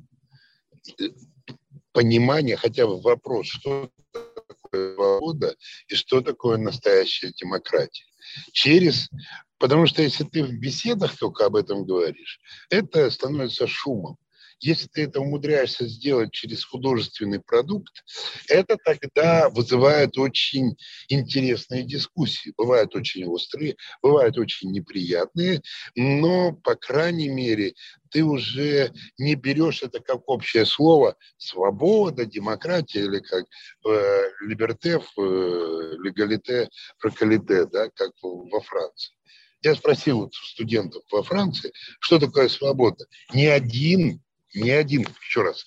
[1.96, 5.56] понимание, хотя бы вопрос, что такое свобода
[5.88, 8.04] и что такое настоящая демократия.
[8.52, 9.08] Через,
[9.56, 14.18] потому что если ты в беседах только об этом говоришь, это становится шумом.
[14.60, 18.04] Если ты это умудряешься сделать через художественный продукт,
[18.48, 20.76] это тогда вызывает очень
[21.08, 22.54] интересные дискуссии.
[22.56, 25.60] Бывают очень острые, бывают очень неприятные,
[25.94, 27.74] но, по крайней мере,
[28.10, 33.44] ты уже не берешь это как общее слово свобода, демократия или как
[33.86, 39.14] э, либерте, э, легалите, прокалите, да, как во Франции.
[39.62, 43.04] Я спросил вот студентов во Франции, что такое свобода.
[43.34, 44.22] Ни один,
[44.54, 45.64] ни один, еще раз,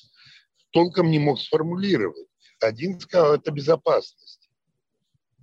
[0.72, 2.28] толком не мог сформулировать.
[2.62, 4.50] Один сказал, это безопасность.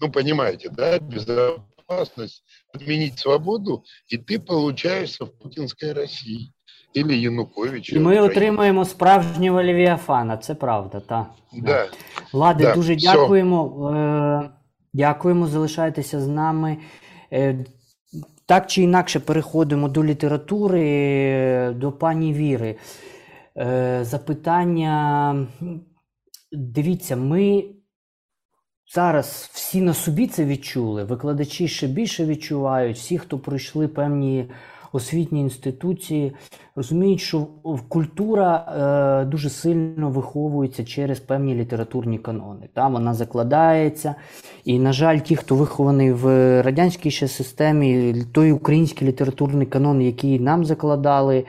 [0.00, 6.52] Ну, понимаете, да, безопасность, отменить свободу, и ты получаешься в путинской России.
[6.96, 7.96] Или Януковича.
[7.96, 11.26] І ми отримаємо справжнього Левіафана, це правда, так.
[11.52, 11.88] Да.
[12.32, 13.90] Лади, Да, дуже дякуємо.
[13.90, 14.50] Е,
[14.92, 16.76] Дякуємо, залишайтеся з нами.
[17.32, 17.64] Е,
[18.46, 22.76] Так чи інакше переходимо до літератури, е, до пані Віри.
[23.58, 25.46] Е, Запитання.
[26.52, 27.64] Дивіться, ми
[28.94, 31.04] зараз всі на собі це відчули.
[31.04, 34.50] Викладачі ще більше відчувають, всі, хто пройшли певні
[34.92, 36.32] освітні інституції,
[36.76, 37.46] розуміють, що
[37.88, 38.56] культура
[39.22, 42.68] е, дуже сильно виховується через певні літературні канони.
[42.74, 44.14] Та вона закладається.
[44.64, 46.26] І, на жаль, ті, хто вихований в
[46.62, 51.44] радянській ще системі, той український літературний канон, який нам закладали,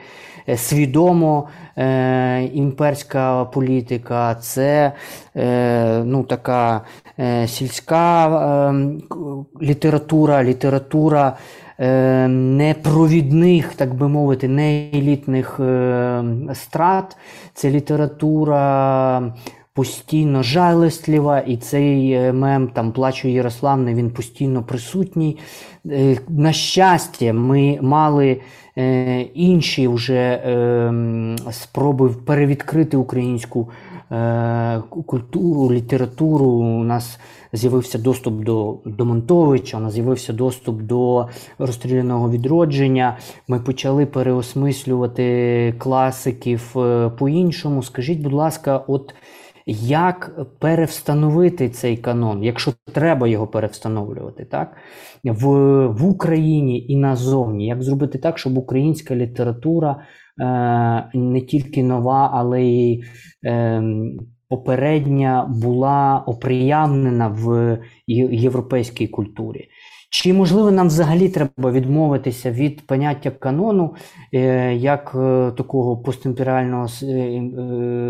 [0.48, 4.92] е, свідомо е, імперська політика, це
[6.04, 6.80] ну, така
[7.46, 8.74] сільська е,
[9.62, 11.36] література, література
[12.28, 16.24] непровідних, так би мовити, неелітних е,
[16.54, 17.16] страт.
[17.54, 19.32] Це література
[19.78, 25.38] постійно жалестлива, і цей е, мем там плачу Ярославне, він постійно присутній.
[25.90, 28.40] Е, На щастя, ми мали
[28.78, 30.92] е, інші вже е,
[31.50, 33.87] спроби перевідкрити українську е,
[35.06, 36.46] культуру, літературу.
[36.46, 37.18] У нас
[37.52, 41.28] з'явився доступ до, до Монтовича, у нас з'явився доступ до
[41.58, 43.18] розстріляного відродження.
[43.48, 47.82] Ми почали переосмислювати класиків е, по-іншому.
[47.82, 49.14] Скажіть, будь ласка, от
[49.70, 54.76] як перевстановити цей канон, якщо треба його перевстановлювати, так?
[55.24, 55.46] В,
[55.86, 60.02] в Україні і назовні, як зробити так, щоб українська література е,
[61.14, 63.04] не тільки нова, але й
[63.46, 63.82] е,
[64.48, 67.78] попередня була оприявнена в
[68.32, 69.68] європейській культурі.
[70.10, 73.94] Чи можливо нам взагалі треба відмовитися від поняття канону
[74.34, 77.42] е, як е, такого постімперіального с- е,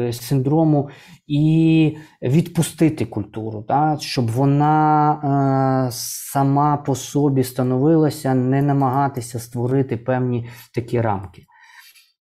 [0.09, 0.89] е, синдрому
[1.26, 10.47] і відпустити культуру, та, щоб вона е, сама по собі становилася, не намагатися створити певні
[10.74, 11.43] такі рамки?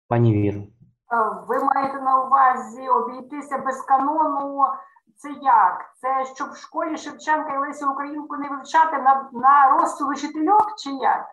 [0.09, 0.61] Пані Віру.
[0.61, 4.65] Е, Ви маєте на увазі обійтися без канону.
[5.17, 5.85] Це як?
[6.01, 10.91] Це щоб в школі Шевченка і Лесі Українку не вивчати на, на розсуд учительок, чи
[10.91, 11.27] як?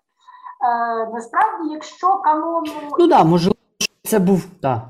[0.65, 2.71] Е, насправді, якщо канону.
[2.99, 3.55] Ну да, можливо,
[4.03, 4.45] це був.
[4.61, 4.81] Да.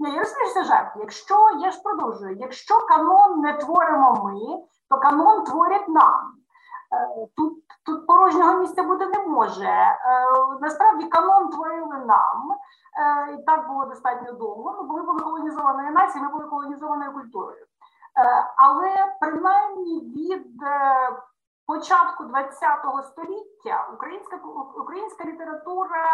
[0.00, 0.92] Ні, я розумію, це жарт.
[0.96, 6.37] Якщо я ж продовжую, якщо канон не творимо ми, то канон творять нам.
[7.36, 7.52] Тут,
[7.86, 9.68] тут порожнього місця бути не може.
[9.68, 9.96] Е,
[10.60, 12.58] Насправді канон творили нам,
[12.98, 14.84] Е, і так було достатньо довго.
[14.84, 17.62] Ми були колонізованою нацією, ми були колонізованою культурою.
[17.64, 20.46] Е, Але принаймні від
[21.66, 24.36] початку ХХ століття українська
[24.76, 26.04] українська література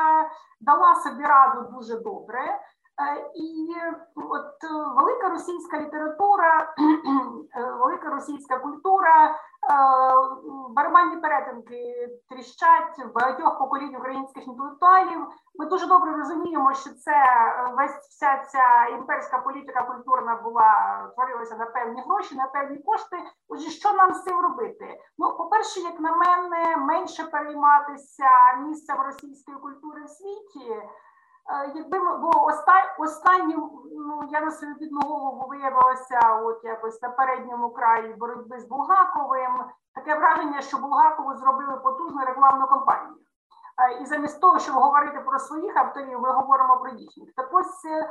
[0.60, 2.60] дала собі раду дуже добре.
[3.02, 3.74] Е, І
[4.16, 6.74] от е, велика російська література,
[7.56, 9.38] е, велика російська культура,
[10.70, 15.26] барабанні перетинки тріщать в багатьох поколінь українських інтелектуалів.
[15.54, 17.24] Ми дуже добре розуміємо, що це
[17.78, 23.16] весь вся ця імперська політика культурна була творилася на певні гроші, на певні кошти.
[23.48, 25.00] Отже, що нам з цим робити?
[25.18, 28.28] Ну, по-перше, як на мене, менше перейматися
[28.58, 30.82] місцем російської культури в світі.
[31.50, 37.70] Е, Якби бо оста- останнім, ну я на свою голову виявилася от якось на передньому
[37.70, 39.64] краї боротьби з Булгаковим.
[39.94, 43.14] Таке враження, що Булгакову зробили потужну рекламну кампанію.
[43.82, 47.34] Е, І замість того, щоб говорити про своїх авторів, ми говоримо про їхніх.
[47.36, 48.08] Так ось е,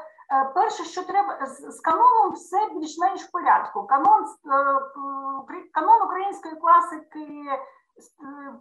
[0.55, 3.83] перше, що треба з, каноном, все більш-менш в порядку.
[3.87, 4.25] Канон
[5.73, 7.45] канон української класики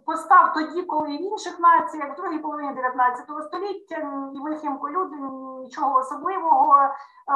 [0.05, 3.95] постав тоді, коли в інших націях, в другій половині 19 століття,
[4.35, 5.15] і Вихімко люди,
[5.63, 6.75] нічого особливого.
[6.77, 6.89] Е,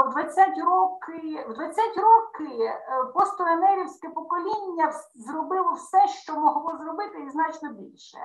[0.07, 2.79] В 20 роки, в 20 роки е,
[3.13, 8.17] постуенерівське покоління зробило все, що могло зробити, і значно більше.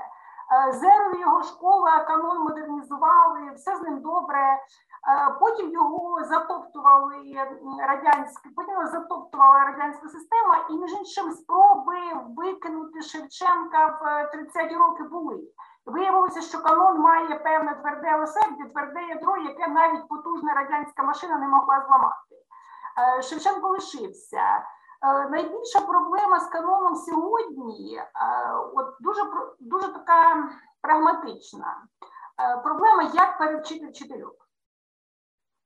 [0.53, 4.39] Е, Зеров і його школа, канон модернізували, все з ним добре.
[4.39, 4.59] Е,
[5.41, 7.17] Потім його затоптували
[7.89, 11.99] радянські, потім його затоптувала радянська система, і між іншим спроби
[12.37, 15.41] викинути Шевченка в е, 30 роки були.
[15.87, 21.49] Виявилося, що канон має певне тверде осердя, тверде ядро, яке навіть потужна радянська машина не
[21.49, 22.37] могла зламати.
[23.19, 24.65] Е, Шевченко лишився.
[25.05, 28.07] Е, Найбільша проблема з каноном сьогодні, е,
[28.75, 29.23] от дуже
[29.61, 30.49] дуже така
[30.81, 31.77] прагматична.
[32.41, 34.33] Е, проблема, як перевчити вчителю.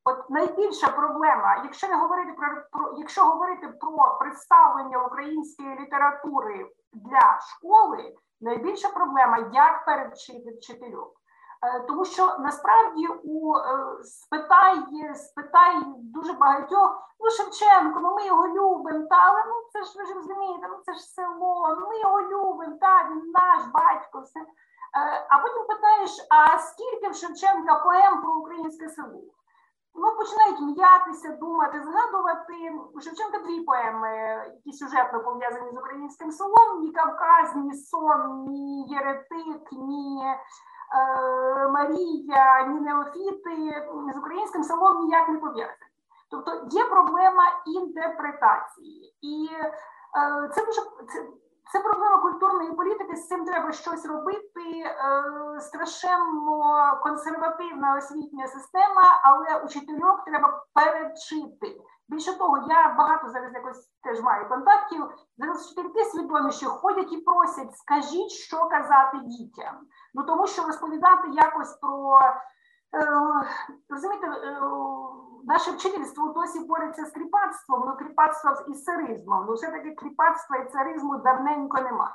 [0.04, 7.40] От найбільша проблема, якщо не говорити про, про якщо говорити про представлення української літератури для
[7.40, 11.12] школи, найбільша проблема, як перевчити вчителю.
[11.66, 18.48] Е, тому що насправді у е, спитай, спитай дуже багатьох, ну Шевченко, ну ми його
[18.48, 21.98] любимо, та але ну це ж ви ж розумієте, ну це ж село, ну ми
[21.98, 24.40] його любимо, та він наш батько, все.
[24.40, 29.20] Е, а потім питаєш: а скільки в Шевченка поем про українське село?
[29.98, 32.54] Ну, починають м'ятися, думати, згадувати.
[32.94, 34.08] У Шевченка дві поеми,
[34.54, 40.24] які сюжетно пов'язані з українським селом: ні Кавказ, ні сон, ні Єретик, ні
[41.72, 45.86] Марія, ні Неофіти з українським селом ніяк не пов'язані.
[46.30, 49.14] Тобто є проблема інтерпретації.
[49.22, 50.80] І е, це дуже.
[50.80, 51.26] Це,
[51.72, 54.62] це проблема культурної політики, з цим треба щось робити.
[54.84, 61.80] Е, страшенно консервативна освітня система, але учительок треба перечити.
[62.08, 65.10] Більше того, я багато зараз якось теж маю контактів.
[65.38, 69.74] Зараз вчительки свідомі, що ходять і просять, скажіть, що казати дітям.
[70.14, 72.20] Ну тому що розповідати якось про
[72.94, 73.06] е,
[73.88, 74.60] розумієте, е,
[75.44, 79.44] наше вчительство досі бореться з кріпацтвом, ну кріпацтво із царизмом.
[79.48, 82.14] Ну все-таки кріпацтва і царизму давненько немає.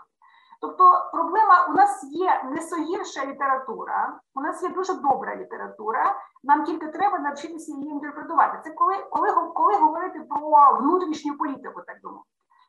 [0.62, 6.64] Тобто проблема у нас є не согірша література, у нас є дуже добра література, нам
[6.64, 8.62] тільки треба навчитися її інтерпретувати.
[8.64, 12.24] Це коли коли, коли говорити про внутрішню політику, так думаю.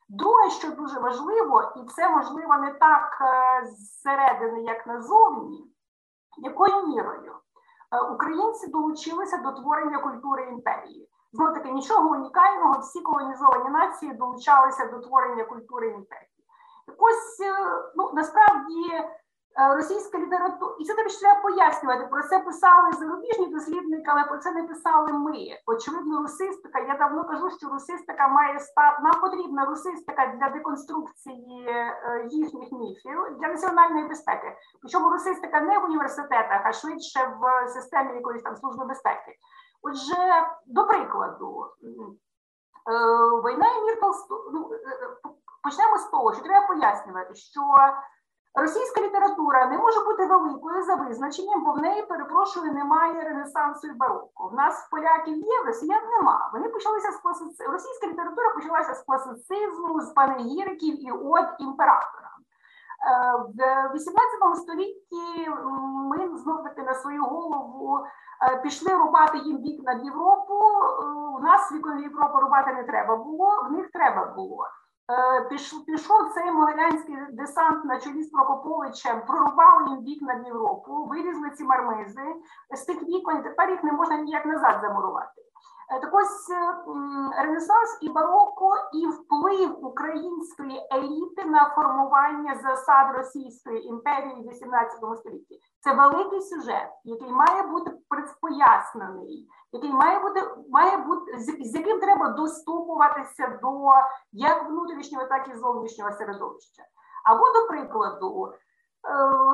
[0.08, 5.64] Друге, що дуже важливо, і це можливо не так е, зсередини, як назовні,
[6.38, 7.32] якою мірою
[7.92, 11.08] Е, українці долучилися до творення культури імперії.
[11.32, 16.31] Знову таки нічого унікального, всі колонізовані нації долучалися до творення культури імперії.
[16.86, 17.54] Ось е,
[17.96, 19.04] ну насправді
[19.60, 22.06] Е, російська література, і це тобі треба пояснювати.
[22.06, 25.38] Про це писали зарубіжні дослідники, але про це не писали ми.
[25.66, 26.78] Очевидно, русистика.
[26.78, 29.02] Я давно кажу, що русистика має стати.
[29.02, 34.56] Нам потрібна русистика для деконструкції е, їхніх міфів для національної безпеки.
[34.80, 39.36] Причому русистика не в університетах, а швидше в системі якоїсь там служби безпеки.
[39.82, 41.66] Отже, до прикладу,
[43.46, 44.50] війна і мір Толсто...
[44.52, 44.70] ну,
[45.62, 47.60] почнемо з того, що треба пояснювати, що
[48.54, 53.92] Російська література не може бути великою за визначенням, бо в неї, перепрошую, немає ренесансу і
[53.92, 54.48] бароко.
[54.48, 56.50] В нас поляків є, росіян нема.
[56.52, 57.72] Вони почалися з класицизму.
[57.72, 62.31] Російська література почалася з класицизму, з панегіриків і от імператора.
[63.02, 63.36] Е,
[63.88, 65.50] в 18 столітті
[66.10, 70.54] ми знов таки на свою голову е, пішли рубати їм вікна в Європу.
[70.54, 74.66] Е, у нас вікна в Європу рубати не треба було, в них треба було.
[75.86, 81.64] Пішов цей могилянський десант на чолі з Прокоповичем, прорубали їм вікна в Європу, вирізли ці
[81.64, 82.34] мармизи
[82.70, 85.42] з тих вікон, тепер їх не можна ніяк назад замурувати.
[86.00, 94.44] Так ось е, Ренесанс і бароко, і вплив української еліти на формування засад Російської імперії
[94.44, 95.60] в 18 столітті.
[95.80, 97.90] Це великий сюжет, який має бути
[98.40, 100.40] пояснений, який має бути
[100.70, 103.90] має бути з яким треба доступуватися до
[104.32, 106.82] як внутрішнього, так і зовнішнього середовища.
[107.24, 108.52] Або, до прикладу,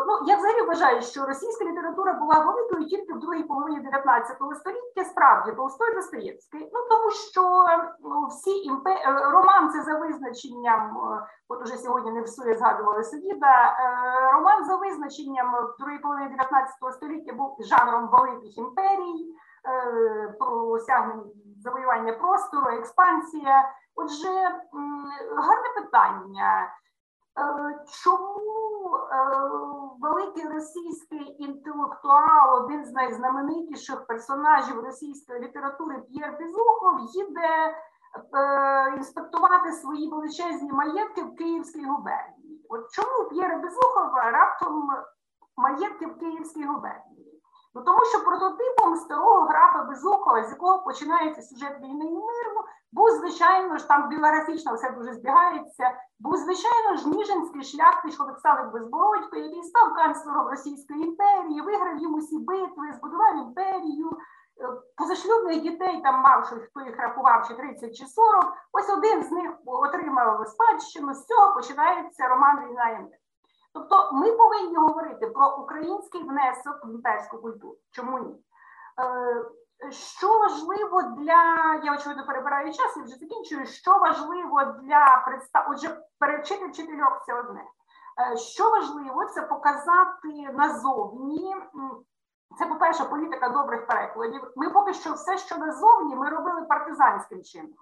[0.07, 5.05] ну, я взагалі вважаю, що російська література була великою тільки в другій половині 19 століття,
[5.05, 6.71] справді Толстой Достоєвський.
[6.73, 7.67] Ну тому що
[8.01, 8.91] ну, всі імпе...
[8.91, 13.77] Е, роман це за визначенням, е, от уже сьогодні не всує згадували Сидіда,
[14.33, 19.35] роман за визначенням в другій половині 19 століття був жанром великих імперій,
[20.39, 21.23] про осягнення
[21.65, 23.73] завоювання простору, експансія.
[23.95, 24.29] Отже,
[25.37, 26.73] гарне питання.
[27.39, 28.68] Е, чому е,
[30.01, 37.75] великий російський інтелектуал, один з найзнаменитіших персонажів російської літератури П'єр Безухов, їде
[38.35, 42.67] е, інспектувати свої величезні маєтки в Київській губернії?
[42.69, 44.91] От чому П'єра Безухова раптом
[45.57, 47.43] маєтки в Київській губернії?
[47.75, 52.48] Ну тому що прототипом старого графа Безухова, з якого починається сюжет війни і миру,
[52.93, 59.37] був, звичайно ж, там біографічно все дуже збігається, був, звичайно ж, Ніжинський шляхтич Олександр Безбородько,
[59.37, 66.21] який став канцлером Російської імперії, виграв їм усі битви, збудував імперію, е, позашлюбних дітей там
[66.21, 68.53] мав, що хто їх рахував, чи 30 чи 40.
[68.73, 73.19] Ось один з них отримав спадщину, з цього починається роман Війна і.
[73.73, 77.77] Тобто ми повинні говорити про український внесок в імперську культуру.
[77.91, 78.35] Чому ні?
[79.91, 81.43] Що важливо для
[81.85, 83.67] я очевидно перебираю час і вже закінчую.
[83.67, 85.67] Що важливо для представ...
[85.71, 87.65] Отже, перевчити вчительок це одне.
[88.21, 91.57] Е, що важливо, це показати назовні.
[92.59, 94.53] Це, по-перше, політика добрих перекладів.
[94.57, 97.75] Ми поки що все, що назовні, ми робили партизанським чином.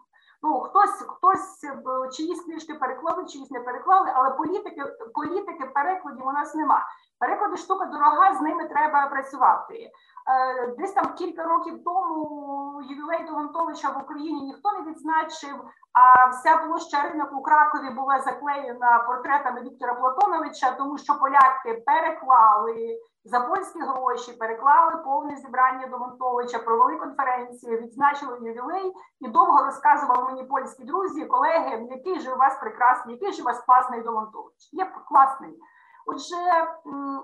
[0.43, 1.79] Ну, хтось хтось е,
[2.13, 4.85] чиїсь книжки переклали, чиїсь не переклали, але політики
[5.15, 6.87] політики перекладів у нас нема.
[7.19, 9.75] Переклади штука дорога, з ними треба працювати.
[9.75, 16.57] Е, десь там кілька років тому ювілей Донтовича в Україні ніхто не відзначив, а вся
[16.57, 23.81] площа ринок у Кракові була заклеєна портретами Віктора Платоновича, тому що поляки переклали за польські
[23.81, 31.25] гроші, переклали повне зібрання Донтовича, провели конференцію, відзначили ювілей і довго розказували мені польські друзі,
[31.25, 34.73] колеги, який же у вас прекрасний, який же у вас класний Донтович.
[34.73, 35.59] Є класний.
[36.07, 36.37] Отже,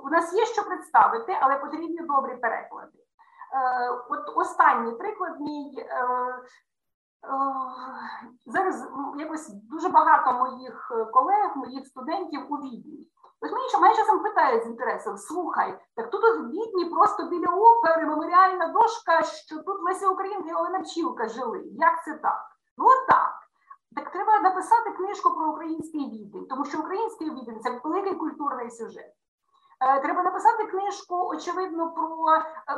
[0.04, 2.98] у нас є що представити, але потрібні добрі переклади.
[3.52, 5.74] Е, от останній приклад мій.
[5.78, 6.38] Е, е,
[8.46, 13.08] зараз якось дуже багато моїх колег, моїх студентів у Відні.
[13.40, 18.06] Ось мені мене часом питають з інтересом: слухай, так тут в Відні просто біля опери
[18.06, 21.62] меморіальна дошка, що тут Леся Українка і Олена Пчілка жили.
[21.64, 22.40] Як це так?
[22.78, 23.31] Ну от так.
[23.96, 29.14] Так треба написати книжку про український відень, тому що український відень це великий культурний сюжет.
[29.80, 32.26] Е, треба написати книжку, очевидно, про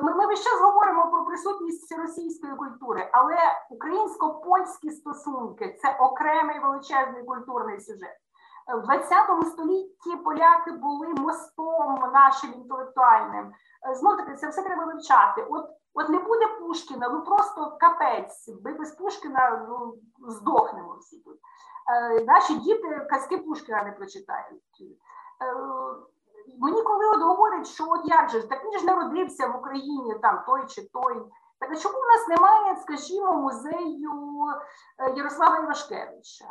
[0.02, 3.36] ми, ми весь час говоримо про присутність російської культури, але
[3.70, 8.16] українсько-польські стосунки це окремий величезний культурний сюжет.
[8.76, 13.52] В 20 столітті поляки були мостом нашим інтелектуальним.
[13.90, 15.46] Е, Знов таки, це все треба вивчати.
[15.50, 18.48] От От не буде Пушкіна, ну просто капець.
[18.64, 19.94] Ми без Пушкіна ну,
[20.28, 21.38] здохнемо всі тут.
[21.90, 24.62] Е, Наші діти казки Пушкіна не прочитають.
[24.80, 25.54] Е,
[26.60, 30.42] Мені коли от говорять, що от як же так він ж народився в Україні, там
[30.46, 31.22] той чи той.
[31.58, 34.12] Так а чому в нас немає, скажімо, музею
[34.98, 36.44] е, Ярослава Івашкевича?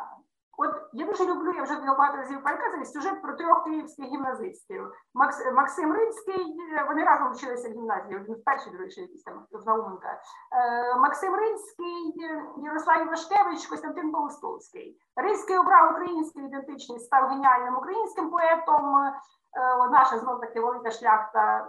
[0.56, 4.92] От я дуже люблю, я вже багато разів переказую, сюжет про трьох київських гімназистів.
[5.14, 6.56] Макс, Максим Ринський,
[6.88, 10.20] вони разом вчилися в гімназії, він в першій, до речі, якийсь там в Науменка.
[10.52, 12.14] Е, Максим Ринський,
[12.56, 14.98] Ярослав Івашкевич, Костянтин Болостовський.
[15.16, 19.12] Ринський обрав українську ідентичність, став геніальним українським поетом.
[19.56, 21.68] Е, наша знов таки велика шляхта.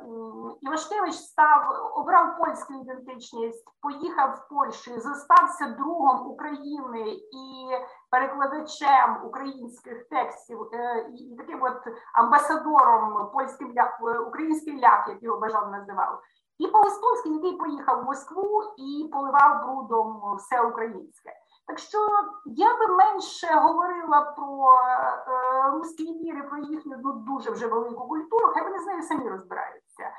[0.62, 7.70] Івашкевич став, обрав польську ідентичність, поїхав в Польщу, зостався другом України і
[8.16, 11.82] перекладачем українських текстів, е, і таким от
[12.14, 16.22] амбасадором польським ляк, український ляк, як його бажав називав.
[16.58, 21.32] І Паустовський, який поїхав в Москву і поливав брудом все українське.
[21.68, 21.98] Так що
[22.46, 28.52] я би менше говорила про е, русські віри, про їхню ну, дуже вже велику культуру,
[28.54, 30.04] хай вони з нею самі розбираються.
[30.04, 30.12] Е,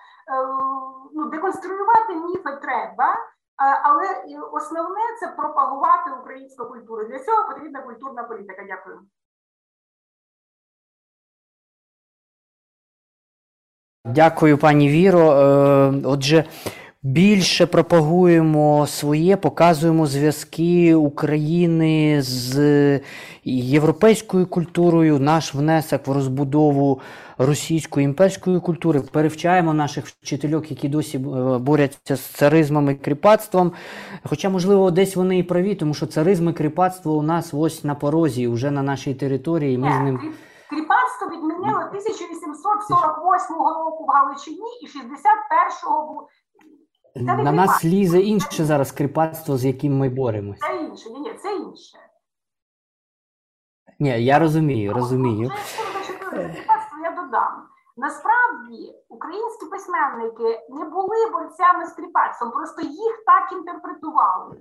[1.12, 3.18] ну, Деконструювати міфи треба, е,
[3.56, 7.04] але основне це пропагувати українську культуру.
[7.04, 8.64] Для цього потрібна культурна політика.
[8.68, 9.00] Дякую.
[14.04, 15.32] Дякую, пані Віро.
[15.32, 16.44] Е, отже,
[17.06, 23.00] більше пропагуємо своє, показуємо зв'язки України з
[23.44, 27.00] європейською культурою, наш внесок в розбудову
[27.38, 29.02] російської імперської культури.
[29.12, 31.20] Перевчаємо наших вчительок, які досі е,
[31.58, 33.72] борються з царизмом і кріпацтвом.
[34.24, 37.94] Хоча, можливо, десь вони і праві, тому що царизм і кріпацтво у нас ось на
[37.94, 39.78] порозі, вже на нашій території.
[39.78, 40.20] Ми з ним.
[40.70, 46.28] Кріпацтво відмінило 1848 року в Галичині і 61-го
[47.20, 50.66] на нас лізе інше зараз кріпацтво, з яким ми боремося.
[50.66, 51.98] Це інше, ні, ні, це інше.
[53.98, 55.50] Ні, я розумію, розумію.
[56.30, 57.68] Кріпацтво я додам.
[57.96, 64.56] Насправді українські письменники не були борцями з кріпацтвом, просто їх так інтерпретували.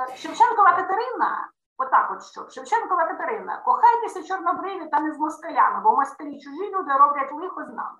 [0.00, 5.96] Е, Шевченкова Катерина, отак от що, Шевченкова Катерина, кохайтеся чорнобриві та не з москалями, бо
[5.96, 7.98] москалі чужі люди роблять лихо з нами.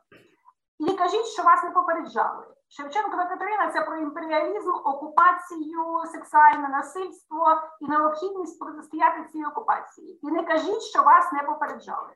[0.81, 2.47] І кажіть, що вас не попереджали.
[2.69, 7.47] Шевченкова Катерина це про імперіалізм, окупацію, сексуальне насильство
[7.81, 10.19] і необхідність протистояти цій окупації.
[10.23, 12.09] І не кажіть, що вас не попереджали.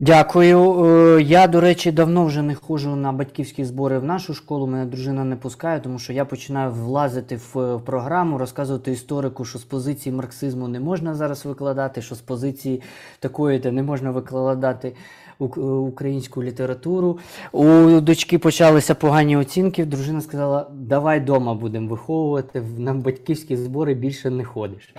[0.00, 0.84] Дякую.
[0.84, 4.66] Е, я, до речі, давно вже не ходжу на батьківські збори в нашу школу.
[4.66, 9.64] Мене дружина не пускає, тому що я починаю влазити в програму, розказувати історику, що з
[9.64, 12.82] позиції марксизму не можна зараз викладати, що з позиції
[13.18, 14.94] такої не можна викладати
[15.38, 17.18] українську літературу.
[17.52, 17.64] У
[18.00, 19.84] дочки почалися погані оцінки.
[19.84, 24.94] Дружина сказала: Давай вдома будемо виховувати, на батьківські збори більше не ходиш.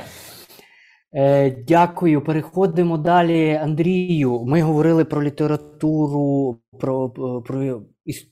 [1.15, 2.21] Е, Дякую.
[2.21, 3.53] Переходимо далі.
[3.53, 4.43] Андрію.
[4.45, 7.09] Ми говорили про літературу, про,
[7.41, 8.27] про іс...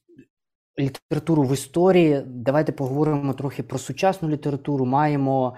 [0.79, 2.21] літературу в історії.
[2.25, 4.85] Давайте поговоримо трохи про сучасну літературу.
[4.85, 5.55] Маємо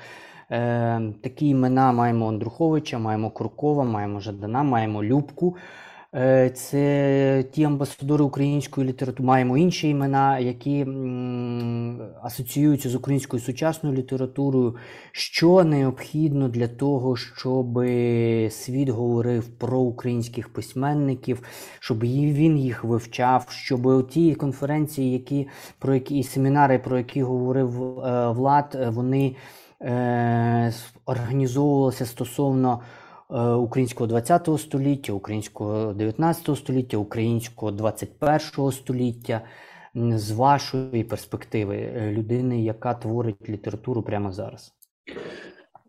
[0.52, 5.56] Е, Такі імена маємо Андруховича, маємо Куркова, маємо Жадана, маємо Любку.
[6.18, 9.28] Е, це ті амбасадори української літератури.
[9.28, 10.86] Маємо інші імена, які
[12.22, 14.76] асоціюються з українською сучасною літературою.
[15.12, 17.80] Що необхідно для того, щоб
[18.50, 21.42] світ говорив про українських письменників,
[21.80, 25.48] щоб він їх вивчав, щоб ті конференції, які
[25.80, 29.36] про які і семінари, про які говорив е, Влад, вони
[29.82, 30.74] е,
[31.06, 32.82] організовувалися стосовно.
[33.32, 39.42] Е, українського 20 століття, українського 19 століття, українського 21 століття
[39.96, 44.74] з вашої перспективи е, людини, яка творить літературу прямо зараз?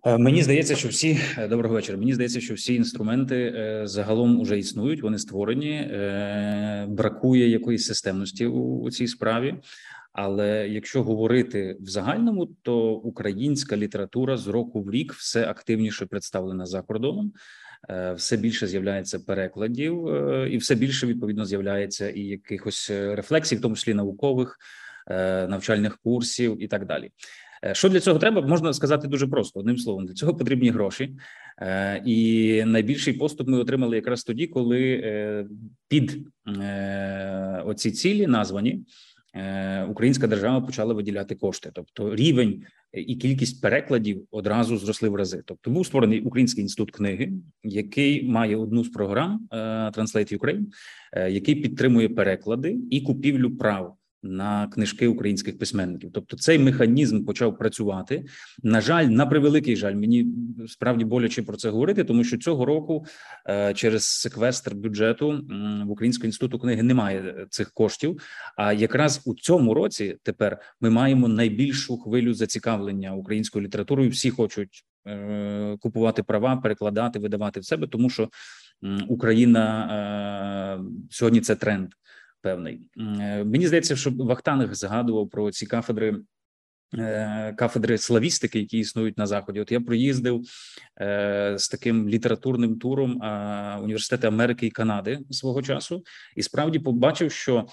[0.07, 1.19] Е, мені здається, що всі
[1.51, 1.99] доброго вечора.
[1.99, 3.53] Мені здається, що всі інструменти
[3.85, 5.91] загалом вже існують, вони створені.
[6.89, 9.55] Бракує якоїсь системності у цій справі.
[10.17, 16.67] Але якщо говорити в загальному, то українська література з року в рік все активніше представлена
[16.67, 17.33] за кордоном,
[17.91, 23.61] е, все більше з'являється перекладів, е, і все більше відповідно з'являється і якихось рефлексій, в
[23.61, 24.59] тому числі наукових
[25.11, 27.11] е, навчальних курсів і так далі.
[27.73, 29.61] Що для цього треба, можна сказати дуже просто.
[29.61, 31.17] Одним словом, для цього потрібні гроші,
[32.05, 35.49] і найбільший поступ ми отримали якраз тоді, коли
[35.89, 36.19] під
[37.65, 38.85] оці цілі названі
[39.16, 39.16] Е,
[39.89, 42.63] українська держава почала виділяти кошти, тобто рівень
[42.93, 45.43] і кількість перекладів одразу зросли в рази.
[45.45, 47.33] Тобто був створений український інститут книги,
[47.63, 50.65] який має одну з програм е, Translate Ukraine,
[51.13, 56.11] е, який підтримує переклади і купівлю прав на книжки українських письменників.
[56.15, 58.25] Тобто цей механізм почав працювати.
[58.63, 60.27] На жаль, на превеликий жаль, мені
[60.69, 63.05] справді боляче про це говорити, тому що цього року
[63.49, 65.41] е, через секвестр бюджету
[65.87, 68.21] в Українського інституту книги немає е, цих коштів.
[68.57, 74.11] А якраз у цьому році тепер ми маємо найбільшу хвилю зацікавлення українською літературою.
[74.11, 78.29] Всі хочуть е, купувати права, перекладати, видавати в себе, тому що
[79.09, 81.89] Україна сьогодні це тренд
[82.41, 82.81] певний.
[82.99, 86.17] Е, мені здається, що Вахтанг згадував про ці кафедри.
[86.99, 90.43] Е, кафедри славістики, які існують на заході, от я проїздив
[91.01, 93.11] е, з таким літературним туром
[93.83, 96.05] університети Америки і Канади свого часу,
[96.37, 97.67] і справді побачив, що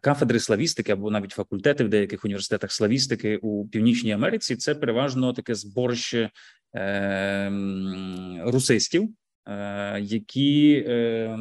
[0.00, 5.54] кафедри славістики або навіть факультети в деяких університетах славістики у північній Америці це переважно таке
[5.54, 6.30] зборище
[8.44, 9.14] русистів,
[10.00, 11.38] які е,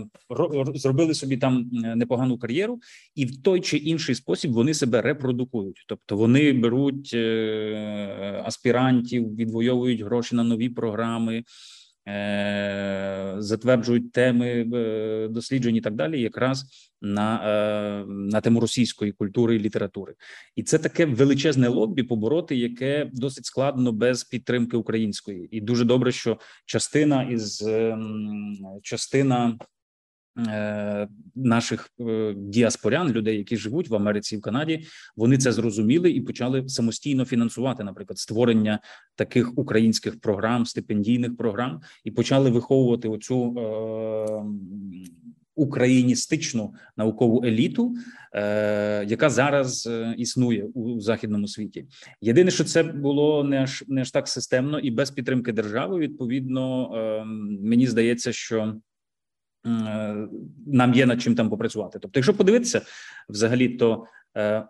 [0.76, 2.80] зробили собі там е, непогану кар'єру,
[3.16, 7.14] і в той чи інший спосіб вони себе репродукують, тобто вони беруть
[8.43, 11.43] аспірантів, відвоюють гроші на нові програми.
[12.08, 16.66] Е, затверджують теми е, досліджень і так далі, якраз
[17.01, 20.14] на е, на тему російської культури і літератури,
[20.56, 26.12] і це таке величезне лобі побороти, яке досить складно без підтримки української, і дуже добре,
[26.12, 29.58] що частина із ем, частина
[31.36, 36.22] наших е, діаспорян, людей, які живуть в Америці і в Канаді, вони це зрозуміли і
[36.22, 38.80] почали самостійно фінансувати, наприклад, створення
[39.16, 44.44] таких українських програм, стипендійних програм, і почали виховувати оцю е,
[45.56, 47.96] україністичну наукову еліту,
[48.34, 51.86] е, яка зараз е, існує у західному світі.
[52.22, 56.00] Єдине, що це було не аж не аж так системно і без підтримки держави.
[56.00, 57.26] Відповідно, е,
[57.62, 58.76] мені здається, що.
[59.66, 60.28] Е,
[60.68, 61.99] нам є над чим там попрацювати.
[61.99, 62.82] Тобто, якщо подивитися
[63.30, 64.05] взагалі, то
[64.38, 64.68] е,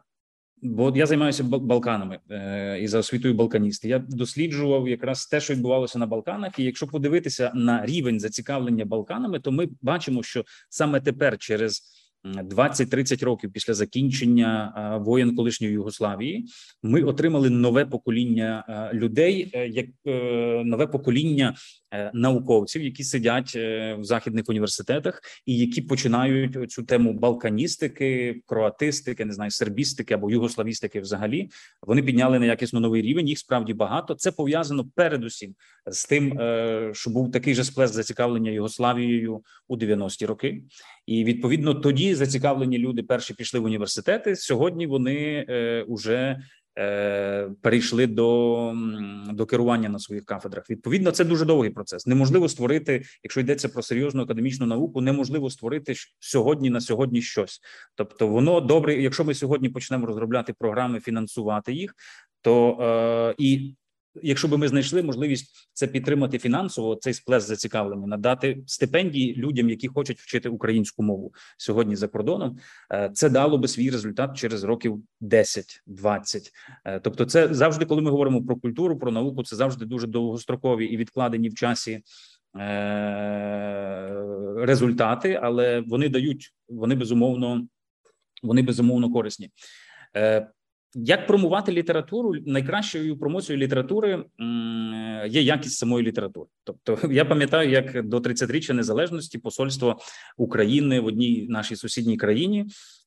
[0.62, 3.88] бо я займаюся Балканами е, і за освітою балканісти.
[3.88, 6.60] Я досліджував якраз те, що відбувалося на Балканах.
[6.60, 11.84] І якщо подивитися на рівень зацікавлення Балканами, то ми бачимо, що саме тепер через
[12.26, 14.74] 20-30 років після закінчення
[15.06, 16.46] воєн колишньої Югославії
[16.84, 18.64] ми отримали нове покоління
[18.94, 19.86] людей, як
[20.66, 21.56] нове покоління
[22.14, 29.52] науковців, які сидять в західних університетах, і які починають цю тему балканістики, кроатистики, не знаю,
[29.52, 31.02] сербістики або югославістики.
[31.02, 31.50] Взагалі
[31.82, 33.28] вони підняли на якісно новий рівень.
[33.28, 34.16] Їх справді багато.
[34.16, 35.56] Це пов'язано передусім
[35.88, 36.40] з тим,
[36.94, 40.64] що був такий же сплеск зацікавлення Югославією у 90-ті роки,
[41.06, 44.36] і відповідно тоді зацікавлені люди перші пішли в університети.
[44.36, 46.42] Сьогодні вони е, уже е,
[47.62, 48.74] перейшли до
[49.30, 50.70] до керування на своїх кафедрах.
[50.70, 52.08] Відповідно, це дуже довгий процес.
[52.08, 57.62] Неможливо створити, якщо йдеться про серйозну академічну науку, неможливо створити сьогодні на сьогодні щось.
[57.96, 61.96] Тобто, воно добре, якщо ми сьогодні почнемо розробляти програми, фінансувати їх,
[62.42, 63.76] то е, і
[64.22, 69.88] якщо би ми знайшли можливість це підтримати фінансово, цей сплеск зацікавлення, надати стипендії людям, які
[69.88, 72.58] хочуть вчити українську мову сьогодні за кордоном,
[72.94, 76.52] е, це дало би свій результат через років 10-20.
[76.86, 80.86] Е, тобто, це завжди, коли ми говоримо про культуру, про науку, це завжди дуже довгострокові
[80.86, 82.02] і відкладені в часі.
[84.58, 87.68] Результати, але вони дають, вони безумовно,
[88.44, 89.50] вони безумовно корисні.
[90.96, 92.34] Як промувати літературу?
[92.46, 94.26] Найкращою промоцією літератури
[95.28, 96.50] є якість самої літератури.
[96.64, 100.00] Тобто, я пам'ятаю, як до 30-річчя незалежності посольство
[100.38, 102.66] України в одній нашій сусідній країні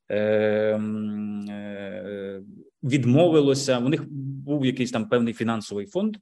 [0.09, 2.43] ем, е,
[2.83, 3.79] відмовилося.
[3.79, 4.13] У них
[4.45, 6.17] був якийсь там певний фінансовий фонд.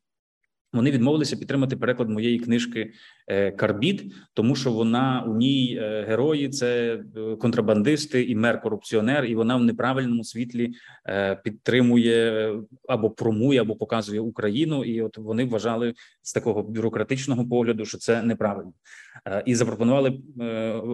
[0.75, 2.93] Вони відмовилися підтримати переклад моєї книжки
[3.27, 9.25] е, Карбід, тому що вона у ній е, герої це е, контрабандисти і мер корупціонер,
[9.25, 10.73] і вона в неправильному світлі
[11.45, 12.53] підтримує
[12.89, 14.85] або промує, або показує Україну.
[14.85, 18.73] І от вони вважали з такого бюрократичного погляду, що це неправильно,
[19.47, 20.21] і запропонували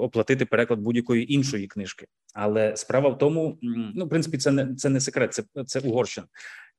[0.03, 2.07] оплатити переклад будь-якої іншої книжки.
[2.35, 3.59] Але справа в тому,
[3.95, 6.27] ну в принципі, це не це не секрет, це це Угорщина.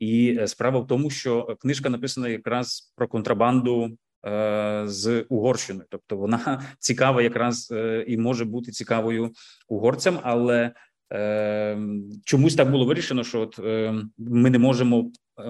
[0.02, 6.18] І е, справа в тому, що книжка написана якраз про контрабанду е, з Угорщиною, тобто
[6.18, 9.32] вона цікава, якраз е, і може бути цікавою
[9.68, 10.72] угорцям, але
[11.14, 11.78] е,
[12.26, 15.44] чомусь так було вирішено, що от е, ми не можемо е,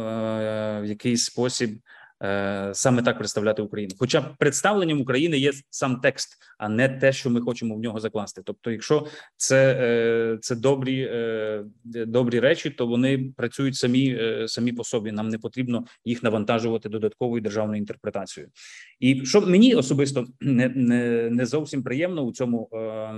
[0.81, 2.00] в якийсь спосіб Е,
[2.73, 3.93] саме так представляти Україну.
[3.99, 8.41] Хоча представленням України є сам текст, а не те, що ми хочемо в нього закласти.
[8.45, 9.07] Тобто, якщо
[9.37, 15.11] це е, це добрі е, добрі речі, то вони працюють самі самі по собі.
[15.11, 18.51] Нам не потрібно їх навантажувати додатковою державною інтерпретацією.
[19.01, 23.13] І що мені особисто не не, не зовсім приємно у цьому е,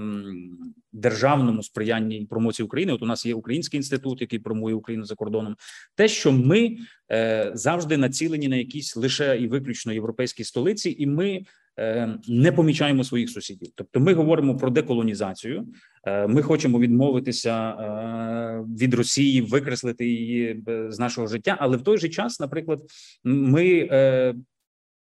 [0.91, 2.93] державному сприянні і промоції України.
[2.93, 5.55] От у нас є український інститут, який промує Україну за кордоном.
[5.95, 6.77] Те, що ми
[7.11, 11.41] е, завжди націлені на якісь лише і виключно європейські столиці, і ми
[11.79, 13.71] е, не помічаємо своїх сусідів.
[13.75, 15.67] Тобто, ми говоримо про деколонізацію.
[16.07, 21.97] Е, ми хочемо відмовитися е, від Росії, викреслити її з нашого життя, але в той
[21.97, 22.79] же час, наприклад,
[23.23, 23.89] ми.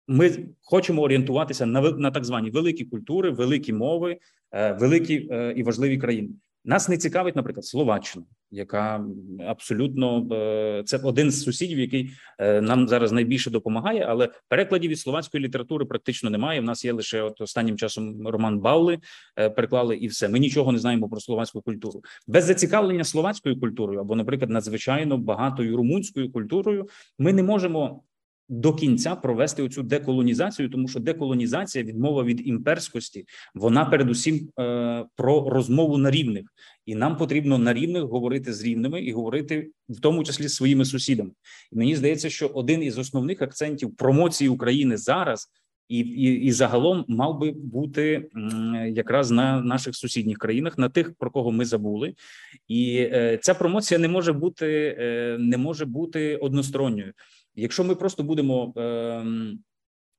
[0.08, 4.18] Ми хочемо орієнтуватися на на так звані великі культури, великі мови,
[4.52, 6.30] е, великі е, і важливі країни.
[6.66, 9.06] Нас не цікавить, наприклад, Словаччина, яка
[9.48, 14.06] абсолютно е, це один з сусідів, який нам зараз найбільше допомагає.
[14.10, 16.62] Але перекладів від словацької літератури практично немає.
[16.62, 19.00] В нас є лише от останнім часом Роман Баули
[19.36, 20.30] переклали, і все.
[20.30, 25.78] Ми нічого не знаємо про словацьку культуру без зацікавлення словацькою культурою або, наприклад, надзвичайно багатою
[25.78, 26.88] румунською культурою.
[27.20, 28.04] Ми не можемо
[28.50, 33.26] до кінця провести оцю деколонізацію, тому що деколонізація, відмова від імперськості,
[33.56, 36.46] вона передусім е, про розмову на рівних,
[36.86, 40.86] і нам потрібно на рівних говорити з рівними і говорити в тому числі з своїми
[40.86, 41.32] сусідами.
[41.72, 45.48] І мені здається, що один із основних акцентів промоції України зараз.
[45.90, 48.30] І, і і загалом мав би бути
[48.90, 52.14] якраз на наших сусідніх країнах, на тих, про кого ми забули,
[52.68, 57.14] і е, ця промоція не може бути е, не може бути односторонньою.
[57.58, 58.82] Якщо ми просто будемо е,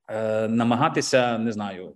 [0.09, 1.93] е, намагатися, не знаю,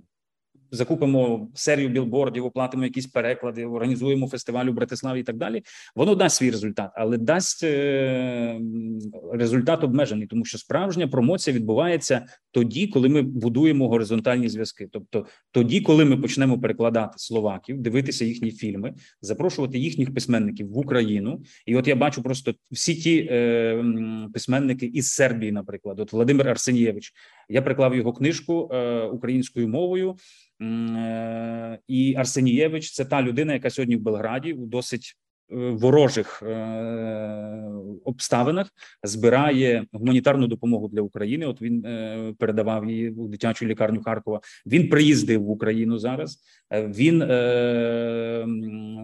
[0.73, 5.61] закупимо серію білбордів, оплатимо якісь переклади, організуємо фестиваль у Братиславі і так далі.
[5.95, 8.59] Воно дасть свій результат, але дасть е,
[9.33, 14.87] результат обмежений, тому що справжня промоція відбувається тоді, коли ми будуємо горизонтальні зв'язки.
[14.91, 21.41] Тобто тоді, коли ми почнемо перекладати словаків, дивитися їхні фільми, запрошувати їхніх письменників в Україну.
[21.65, 23.85] І от я бачу просто всі ті е,
[24.33, 27.13] письменники із Сербії, наприклад, от Владимир Арсенієвич.
[27.49, 30.15] Я приклав його книжку е, українською мовою.
[30.61, 35.17] Е, і Арсенієвич це та людина, яка сьогодні в Белграді у досить
[35.53, 36.53] ворожих е,
[38.05, 38.69] обставинах
[39.03, 41.45] збирає гуманітарну допомогу для України.
[41.45, 44.41] От він е, передавав її у дитячу лікарню Харкова.
[44.65, 46.37] Він приїздив в Україну зараз.
[46.71, 47.21] Він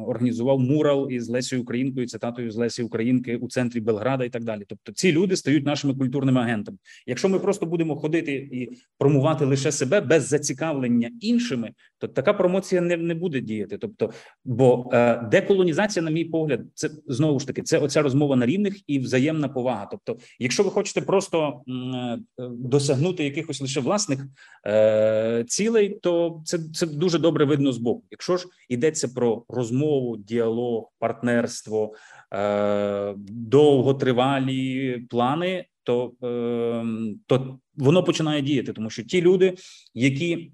[0.08, 4.64] організував мурал із Лесією Українкою, цитатою з Лесі Українки у центрі Белграда і так далі.
[4.68, 6.78] Тобто, ці люди стають нашими культурними агентами.
[7.08, 12.82] Якщо ми просто будемо ходити і промувати лише себе без зацікавлення іншими, то така промоція
[12.82, 13.78] не не буде діяти.
[13.78, 14.12] Тобто,
[14.46, 14.92] бо
[15.32, 16.39] деколонізація, на мій погляд,
[16.74, 19.88] це знову ж таки це оця розмова на рівних і взаємна повага.
[19.92, 22.20] Тобто, якщо ви хочете просто е,
[22.50, 24.28] досягнути якихось лише власних
[24.68, 28.04] е, цілей, то це це дуже добре видно з боку.
[28.12, 31.94] Якщо ж йдеться про розмову, діалог, партнерство,
[32.34, 36.86] е, довготривалі плани, то, е,
[37.28, 39.54] то воно починає діяти, тому що ті люди,
[39.94, 40.52] які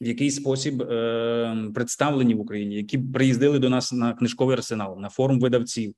[0.00, 5.08] в який спосіб е, представлені в Україні, які приїздили до нас на книжковий арсенал, на
[5.08, 5.94] форум видавців,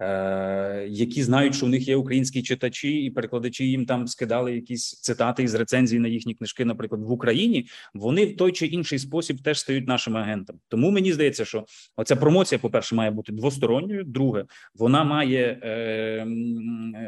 [0.00, 5.00] е, які знають, що у них є українські читачі і перекладачі їм там скидали якісь
[5.00, 7.66] цитати із рецензій на їхні книжки, наприклад, в Україні.
[7.94, 10.58] Вони в той чи інший спосіб теж стають нашими агентами.
[10.68, 11.64] Тому мені здається, що
[11.96, 14.04] оця промоція, по перше, має бути двосторонньою.
[14.04, 14.44] Друге,
[14.74, 16.26] вона має е,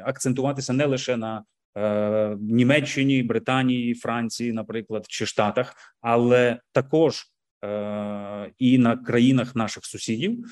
[0.05, 1.45] акцентуватися не лише на
[1.76, 7.24] е, Німеччині, Британії, Франції, наприклад, чи Штатах, але також
[7.64, 10.44] е, і на країнах наших сусідів.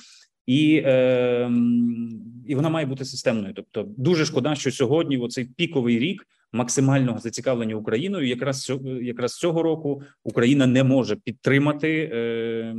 [0.47, 1.51] І е,
[2.47, 3.55] і вона має бути системною.
[3.55, 9.63] Тобто, дуже шкода, що сьогодні, в оцей піковий рік, максимального зацікавлення Україною, якраз якраз цього
[9.63, 12.75] року Україна не може підтримати е,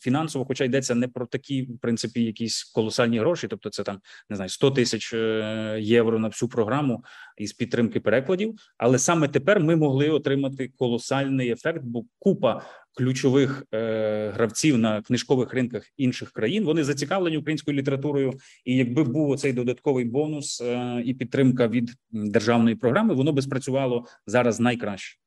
[0.00, 4.00] фінансово, хоча йдеться не про такі в принципі якісь колосальні гроші, тобто це там
[4.30, 7.04] не знаю 100 тисяч е, євро на всю програму
[7.38, 8.54] із підтримки перекладів.
[8.78, 12.62] Але саме тепер ми могли отримати колосальний ефект, бо купа
[12.94, 16.64] ключових е, гравців на книжкових ринках інших країн.
[16.64, 18.32] Вони зацікавлені українською літературою.
[18.64, 24.06] І якби був цей додатковий бонус е, і підтримка від державної програми, воно би спрацювало
[24.26, 25.18] зараз найкраще.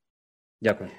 [0.62, 0.89] Дякую.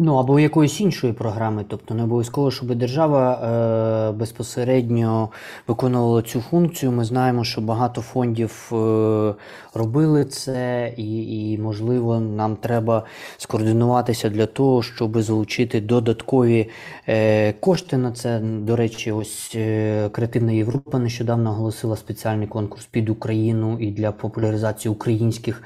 [0.00, 5.28] Ну або якоїсь іншої програми, тобто не обов'язково, щоб держава е, безпосередньо
[5.66, 6.92] виконувала цю функцію.
[6.92, 9.34] Ми знаємо, що багато фондів е,
[9.74, 13.02] робили це, і, і, можливо, нам треба
[13.36, 16.70] скоординуватися для того, щоб залучити додаткові
[17.08, 18.40] е, кошти на це.
[18.40, 24.92] До речі, ось е, Креативна Європа нещодавно оголосила спеціальний конкурс під Україну і для популяризації
[24.92, 25.62] українських.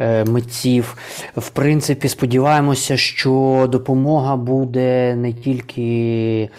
[0.00, 0.96] Е, митців.
[1.36, 6.50] В принципі, сподіваємося, що допомога буде не тільки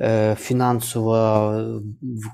[0.00, 1.54] е, фінансова,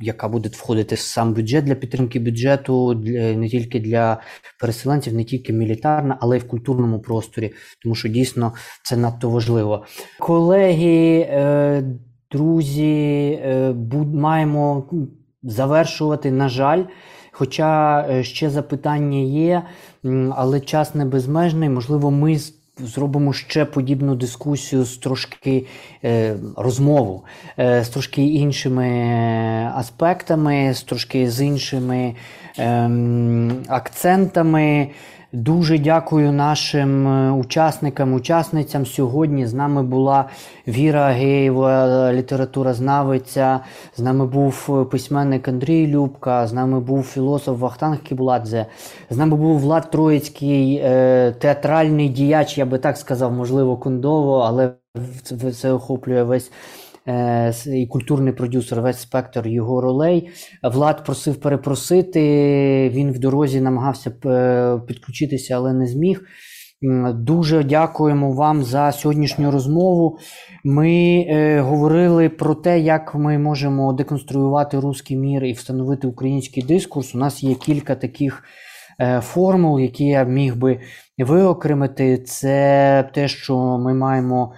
[0.01, 2.95] яка буде входити в сам бюджет для підтримки бюджету,
[3.37, 4.20] не тільки для
[4.61, 7.53] переселенців, не тільки мілітарна, але й в культурному просторі,
[7.83, 8.53] тому що дійсно
[8.85, 9.85] це надто важливо.
[10.18, 11.83] Колеги, е,
[12.33, 13.39] друзі,
[14.14, 14.91] маємо
[15.43, 16.85] завершувати, на жаль.
[17.33, 19.62] Хоча ще запитання є,
[20.37, 21.68] але час не безмежний.
[21.68, 22.37] Можливо, ми
[22.85, 25.66] зробимо ще подібну дискусію з трошки
[26.05, 27.24] е, розмову,
[27.59, 28.89] е, з трошки іншими
[29.74, 32.14] аспектами, з трошки з іншими
[32.59, 32.91] е,
[33.68, 34.91] акцентами.
[35.33, 38.87] Дуже дякую нашим е, учасникам, учасницям.
[38.87, 40.24] Сьогодні з нами була
[40.68, 43.61] Віра Геєва, літературознавиця,
[43.97, 48.66] з нами був письменник Андрій Любка, з нами був філософ Вахтанг Кібуладзе,
[49.11, 54.72] з нами був Влад Троїцький, е, театральний діяч, я би так сказав, можливо, кондово, але
[55.53, 56.51] це охоплює весь.
[57.09, 60.30] Е, і культурний продюсер весь спектр його ролей.
[60.62, 62.20] Влад просив перепросити.
[62.94, 66.22] Він в дорозі намагався е, підключитися, але не зміг.
[67.14, 70.18] Дуже дякуємо вам за сьогоднішню розмову.
[70.64, 77.14] Ми е, говорили про те, як ми можемо деконструювати русський мір і встановити український дискурс.
[77.14, 78.44] У нас є кілька таких
[79.20, 80.80] формул, які я міг би
[81.18, 82.18] виокремити.
[82.18, 84.53] Це те, що ми маємо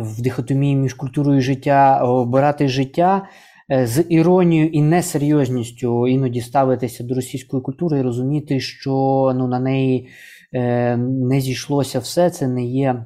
[0.00, 3.28] в дихотомії між культурою життя обирати життя
[3.72, 8.92] е, з іронією і несерйозністю іноді ставитися до російської культури і розуміти, що
[9.36, 10.08] ну, на неї
[10.52, 13.04] е, не зійшлося все, це не є,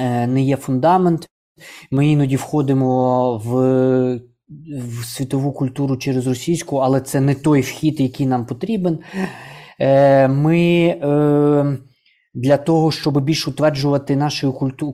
[0.00, 1.28] е, не є фундамент.
[1.90, 4.20] Ми іноді входимо в.
[4.78, 8.98] В світову культуру через російську, але це не той вхід, який нам потрібен.
[10.28, 10.96] Ми
[12.34, 14.46] для того, щоб більш утверджувати наші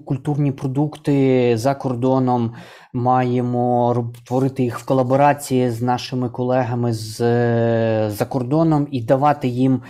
[0.07, 2.55] культурні продукти за кордоном,
[2.93, 7.18] маємо творити їх в колаборації з нашими колегами з
[8.11, 9.83] за кордоном і давати їм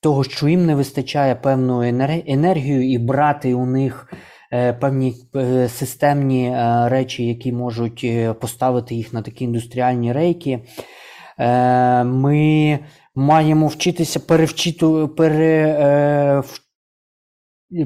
[0.00, 1.82] того, що їм не вистачає певну
[2.26, 4.12] енергію, і брати у них
[4.52, 8.06] е, певні е, системні е, речі, які можуть
[8.40, 10.60] поставити їх на такі індустріальні рейки.
[12.04, 12.78] Ми
[13.16, 14.86] маємо вчитися перевчити
[15.16, 16.42] пере,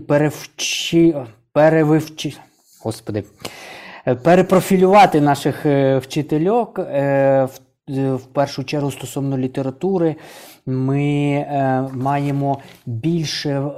[0.09, 1.15] перевчи,
[1.53, 2.35] перевивчи,
[2.85, 3.25] господи,
[4.23, 7.49] перепрофілювати наших е, вчительок е,
[7.89, 10.17] в першу чергу стосовно літератури.
[10.67, 13.71] Ми е, маємо більше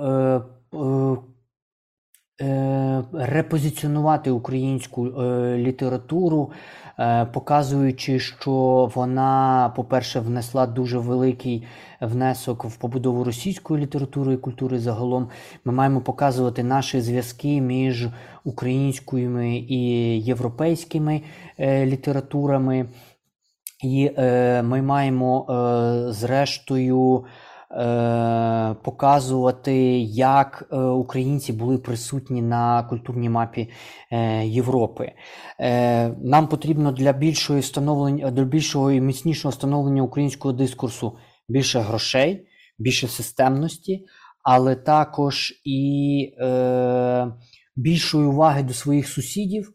[3.13, 5.07] репозиціонувати українську
[5.57, 6.51] літературу.
[7.03, 8.53] Е, показуючи, що
[8.95, 11.67] вона, по-перше, внесла дуже великий
[12.01, 14.79] внесок в побудову російської літератури і культури.
[14.79, 15.29] Загалом
[15.65, 18.09] ми маємо показувати наші зв'язки між
[18.45, 19.81] українськими і
[20.21, 21.23] європейськими
[21.59, 22.87] е, літературами.
[23.85, 25.47] І е, ми маємо,
[26.11, 27.42] зрештою, е,
[28.83, 33.71] показувати, як е, українці були присутні на культурній мапі
[34.11, 35.13] е, Європи.
[35.61, 41.19] Е, Нам потрібно для більшої встановлення, для більшого і міцнішого встановлення українського дискурсу
[41.49, 42.47] більше грошей,
[42.79, 44.07] більше системності,
[44.43, 47.33] але також і е,
[47.77, 49.75] більшої уваги до своїх сусідів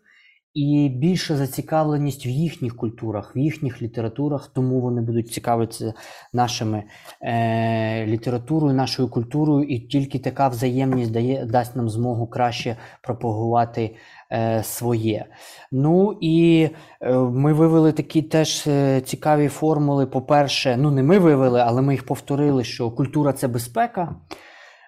[0.57, 5.93] і більша зацікавленість в їхніх культурах, в їхніх літературах, тому вони будуть цікавитися
[6.33, 6.83] нашими
[7.21, 13.95] е, літературою, нашою культурою, і тільки така взаємність дає дасть нам змогу краще пропагувати
[14.31, 15.25] е, своє.
[15.71, 16.69] Ну і
[17.01, 20.05] е, ми вивели такі теж е, цікаві формули.
[20.05, 24.15] По-перше, ну не ми вивели, але ми їх повторили, що культура це безпека,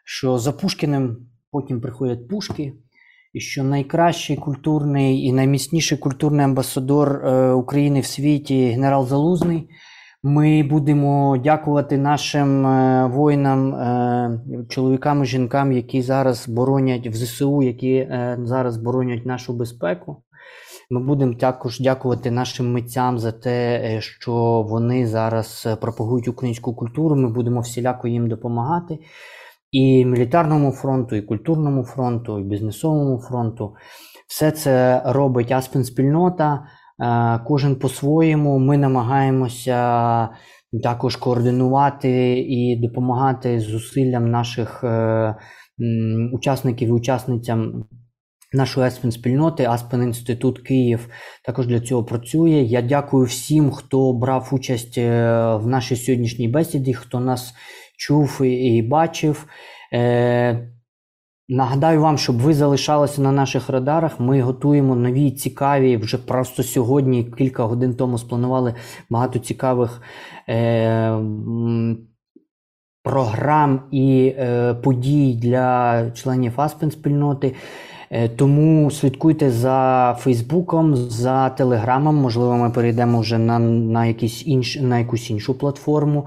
[0.03, 1.17] що за Пушкіним
[1.51, 2.73] потім приходять пушки
[3.33, 9.69] і що найкращий культурний і найміцніший культурний амбасадор е, України в світі генерал Залузний.
[10.23, 17.63] Ми будемо дякувати нашим е, воїнам, е, чоловікам і жінкам, які зараз боронять в ЗСУ,
[17.63, 18.07] які
[18.43, 20.23] зараз боронять нашу безпеку.
[20.91, 27.15] Ми будемо також дякувати нашим митцям за те, що вони зараз пропагують українську культуру.
[27.15, 28.99] Ми будемо всіляко їм допомагати
[29.71, 33.75] і мілітарному фронту, і культурному фронту, і бізнесовому фронту.
[34.27, 36.67] Все це робить Аспен спільнота.
[37.01, 38.59] Е, кожен по-своєму.
[38.59, 40.29] Ми намагаємося
[40.83, 45.35] також координувати і допомагати зусиллям наших е,
[46.33, 47.85] учасників і учасницям.
[48.53, 51.09] Нашої Аспен спільноти, Аспен Інститут Київ
[51.45, 52.51] також для цього працює.
[52.51, 57.53] Я дякую всім, хто брав участь е, в нашій сьогоднішній бесіді, хто нас
[57.99, 59.45] чув і бачив.
[59.93, 60.69] Е,
[61.51, 64.19] Нагадаю вам, щоб ви залишалися на наших радарах.
[64.19, 65.97] Ми готуємо нові цікаві.
[65.97, 68.75] Вже просто сьогодні, кілька годин тому спланували
[69.09, 70.01] багато цікавих
[70.49, 71.19] е,
[73.03, 77.55] програм і е, подій для членів Аспен спільноти.
[78.11, 82.15] Е, тому слідкуйте за Фейсбуком, за Телеграмом.
[82.15, 86.25] Можливо, ми перейдемо вже на на, якісь інш, на якусь іншу платформу.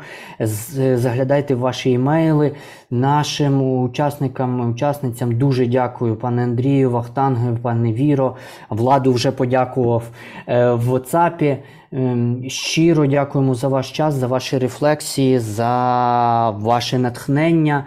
[0.95, 2.53] Заглядайте в ваші емейли.
[2.91, 8.37] Нашим учасникам, учасницям дуже дякую, пане Андрію, Вахтангу, пане Віро.
[8.71, 10.03] Владу вже подякував
[10.47, 11.57] е, в WhatsApp.
[11.93, 17.85] Ем, щиро дякуємо за ваш час, за ваші рефлексії, за ваше натхнення.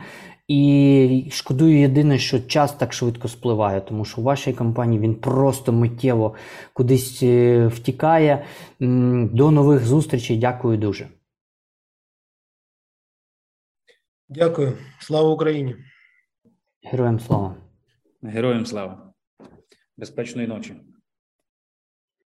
[0.47, 5.73] І шкодую єдине, що час так швидко спливає, тому що у вашій компанії він просто
[5.73, 6.35] миттєво
[6.73, 8.45] кудись е, втікає.
[8.79, 10.37] До нових зустрічей.
[10.37, 11.07] Дякую дуже.
[14.29, 14.77] Дякую.
[14.99, 15.75] Слава Україні.
[16.83, 17.55] Героям слава.
[18.21, 19.13] Героям слава.
[19.97, 20.75] Безпечної ночі.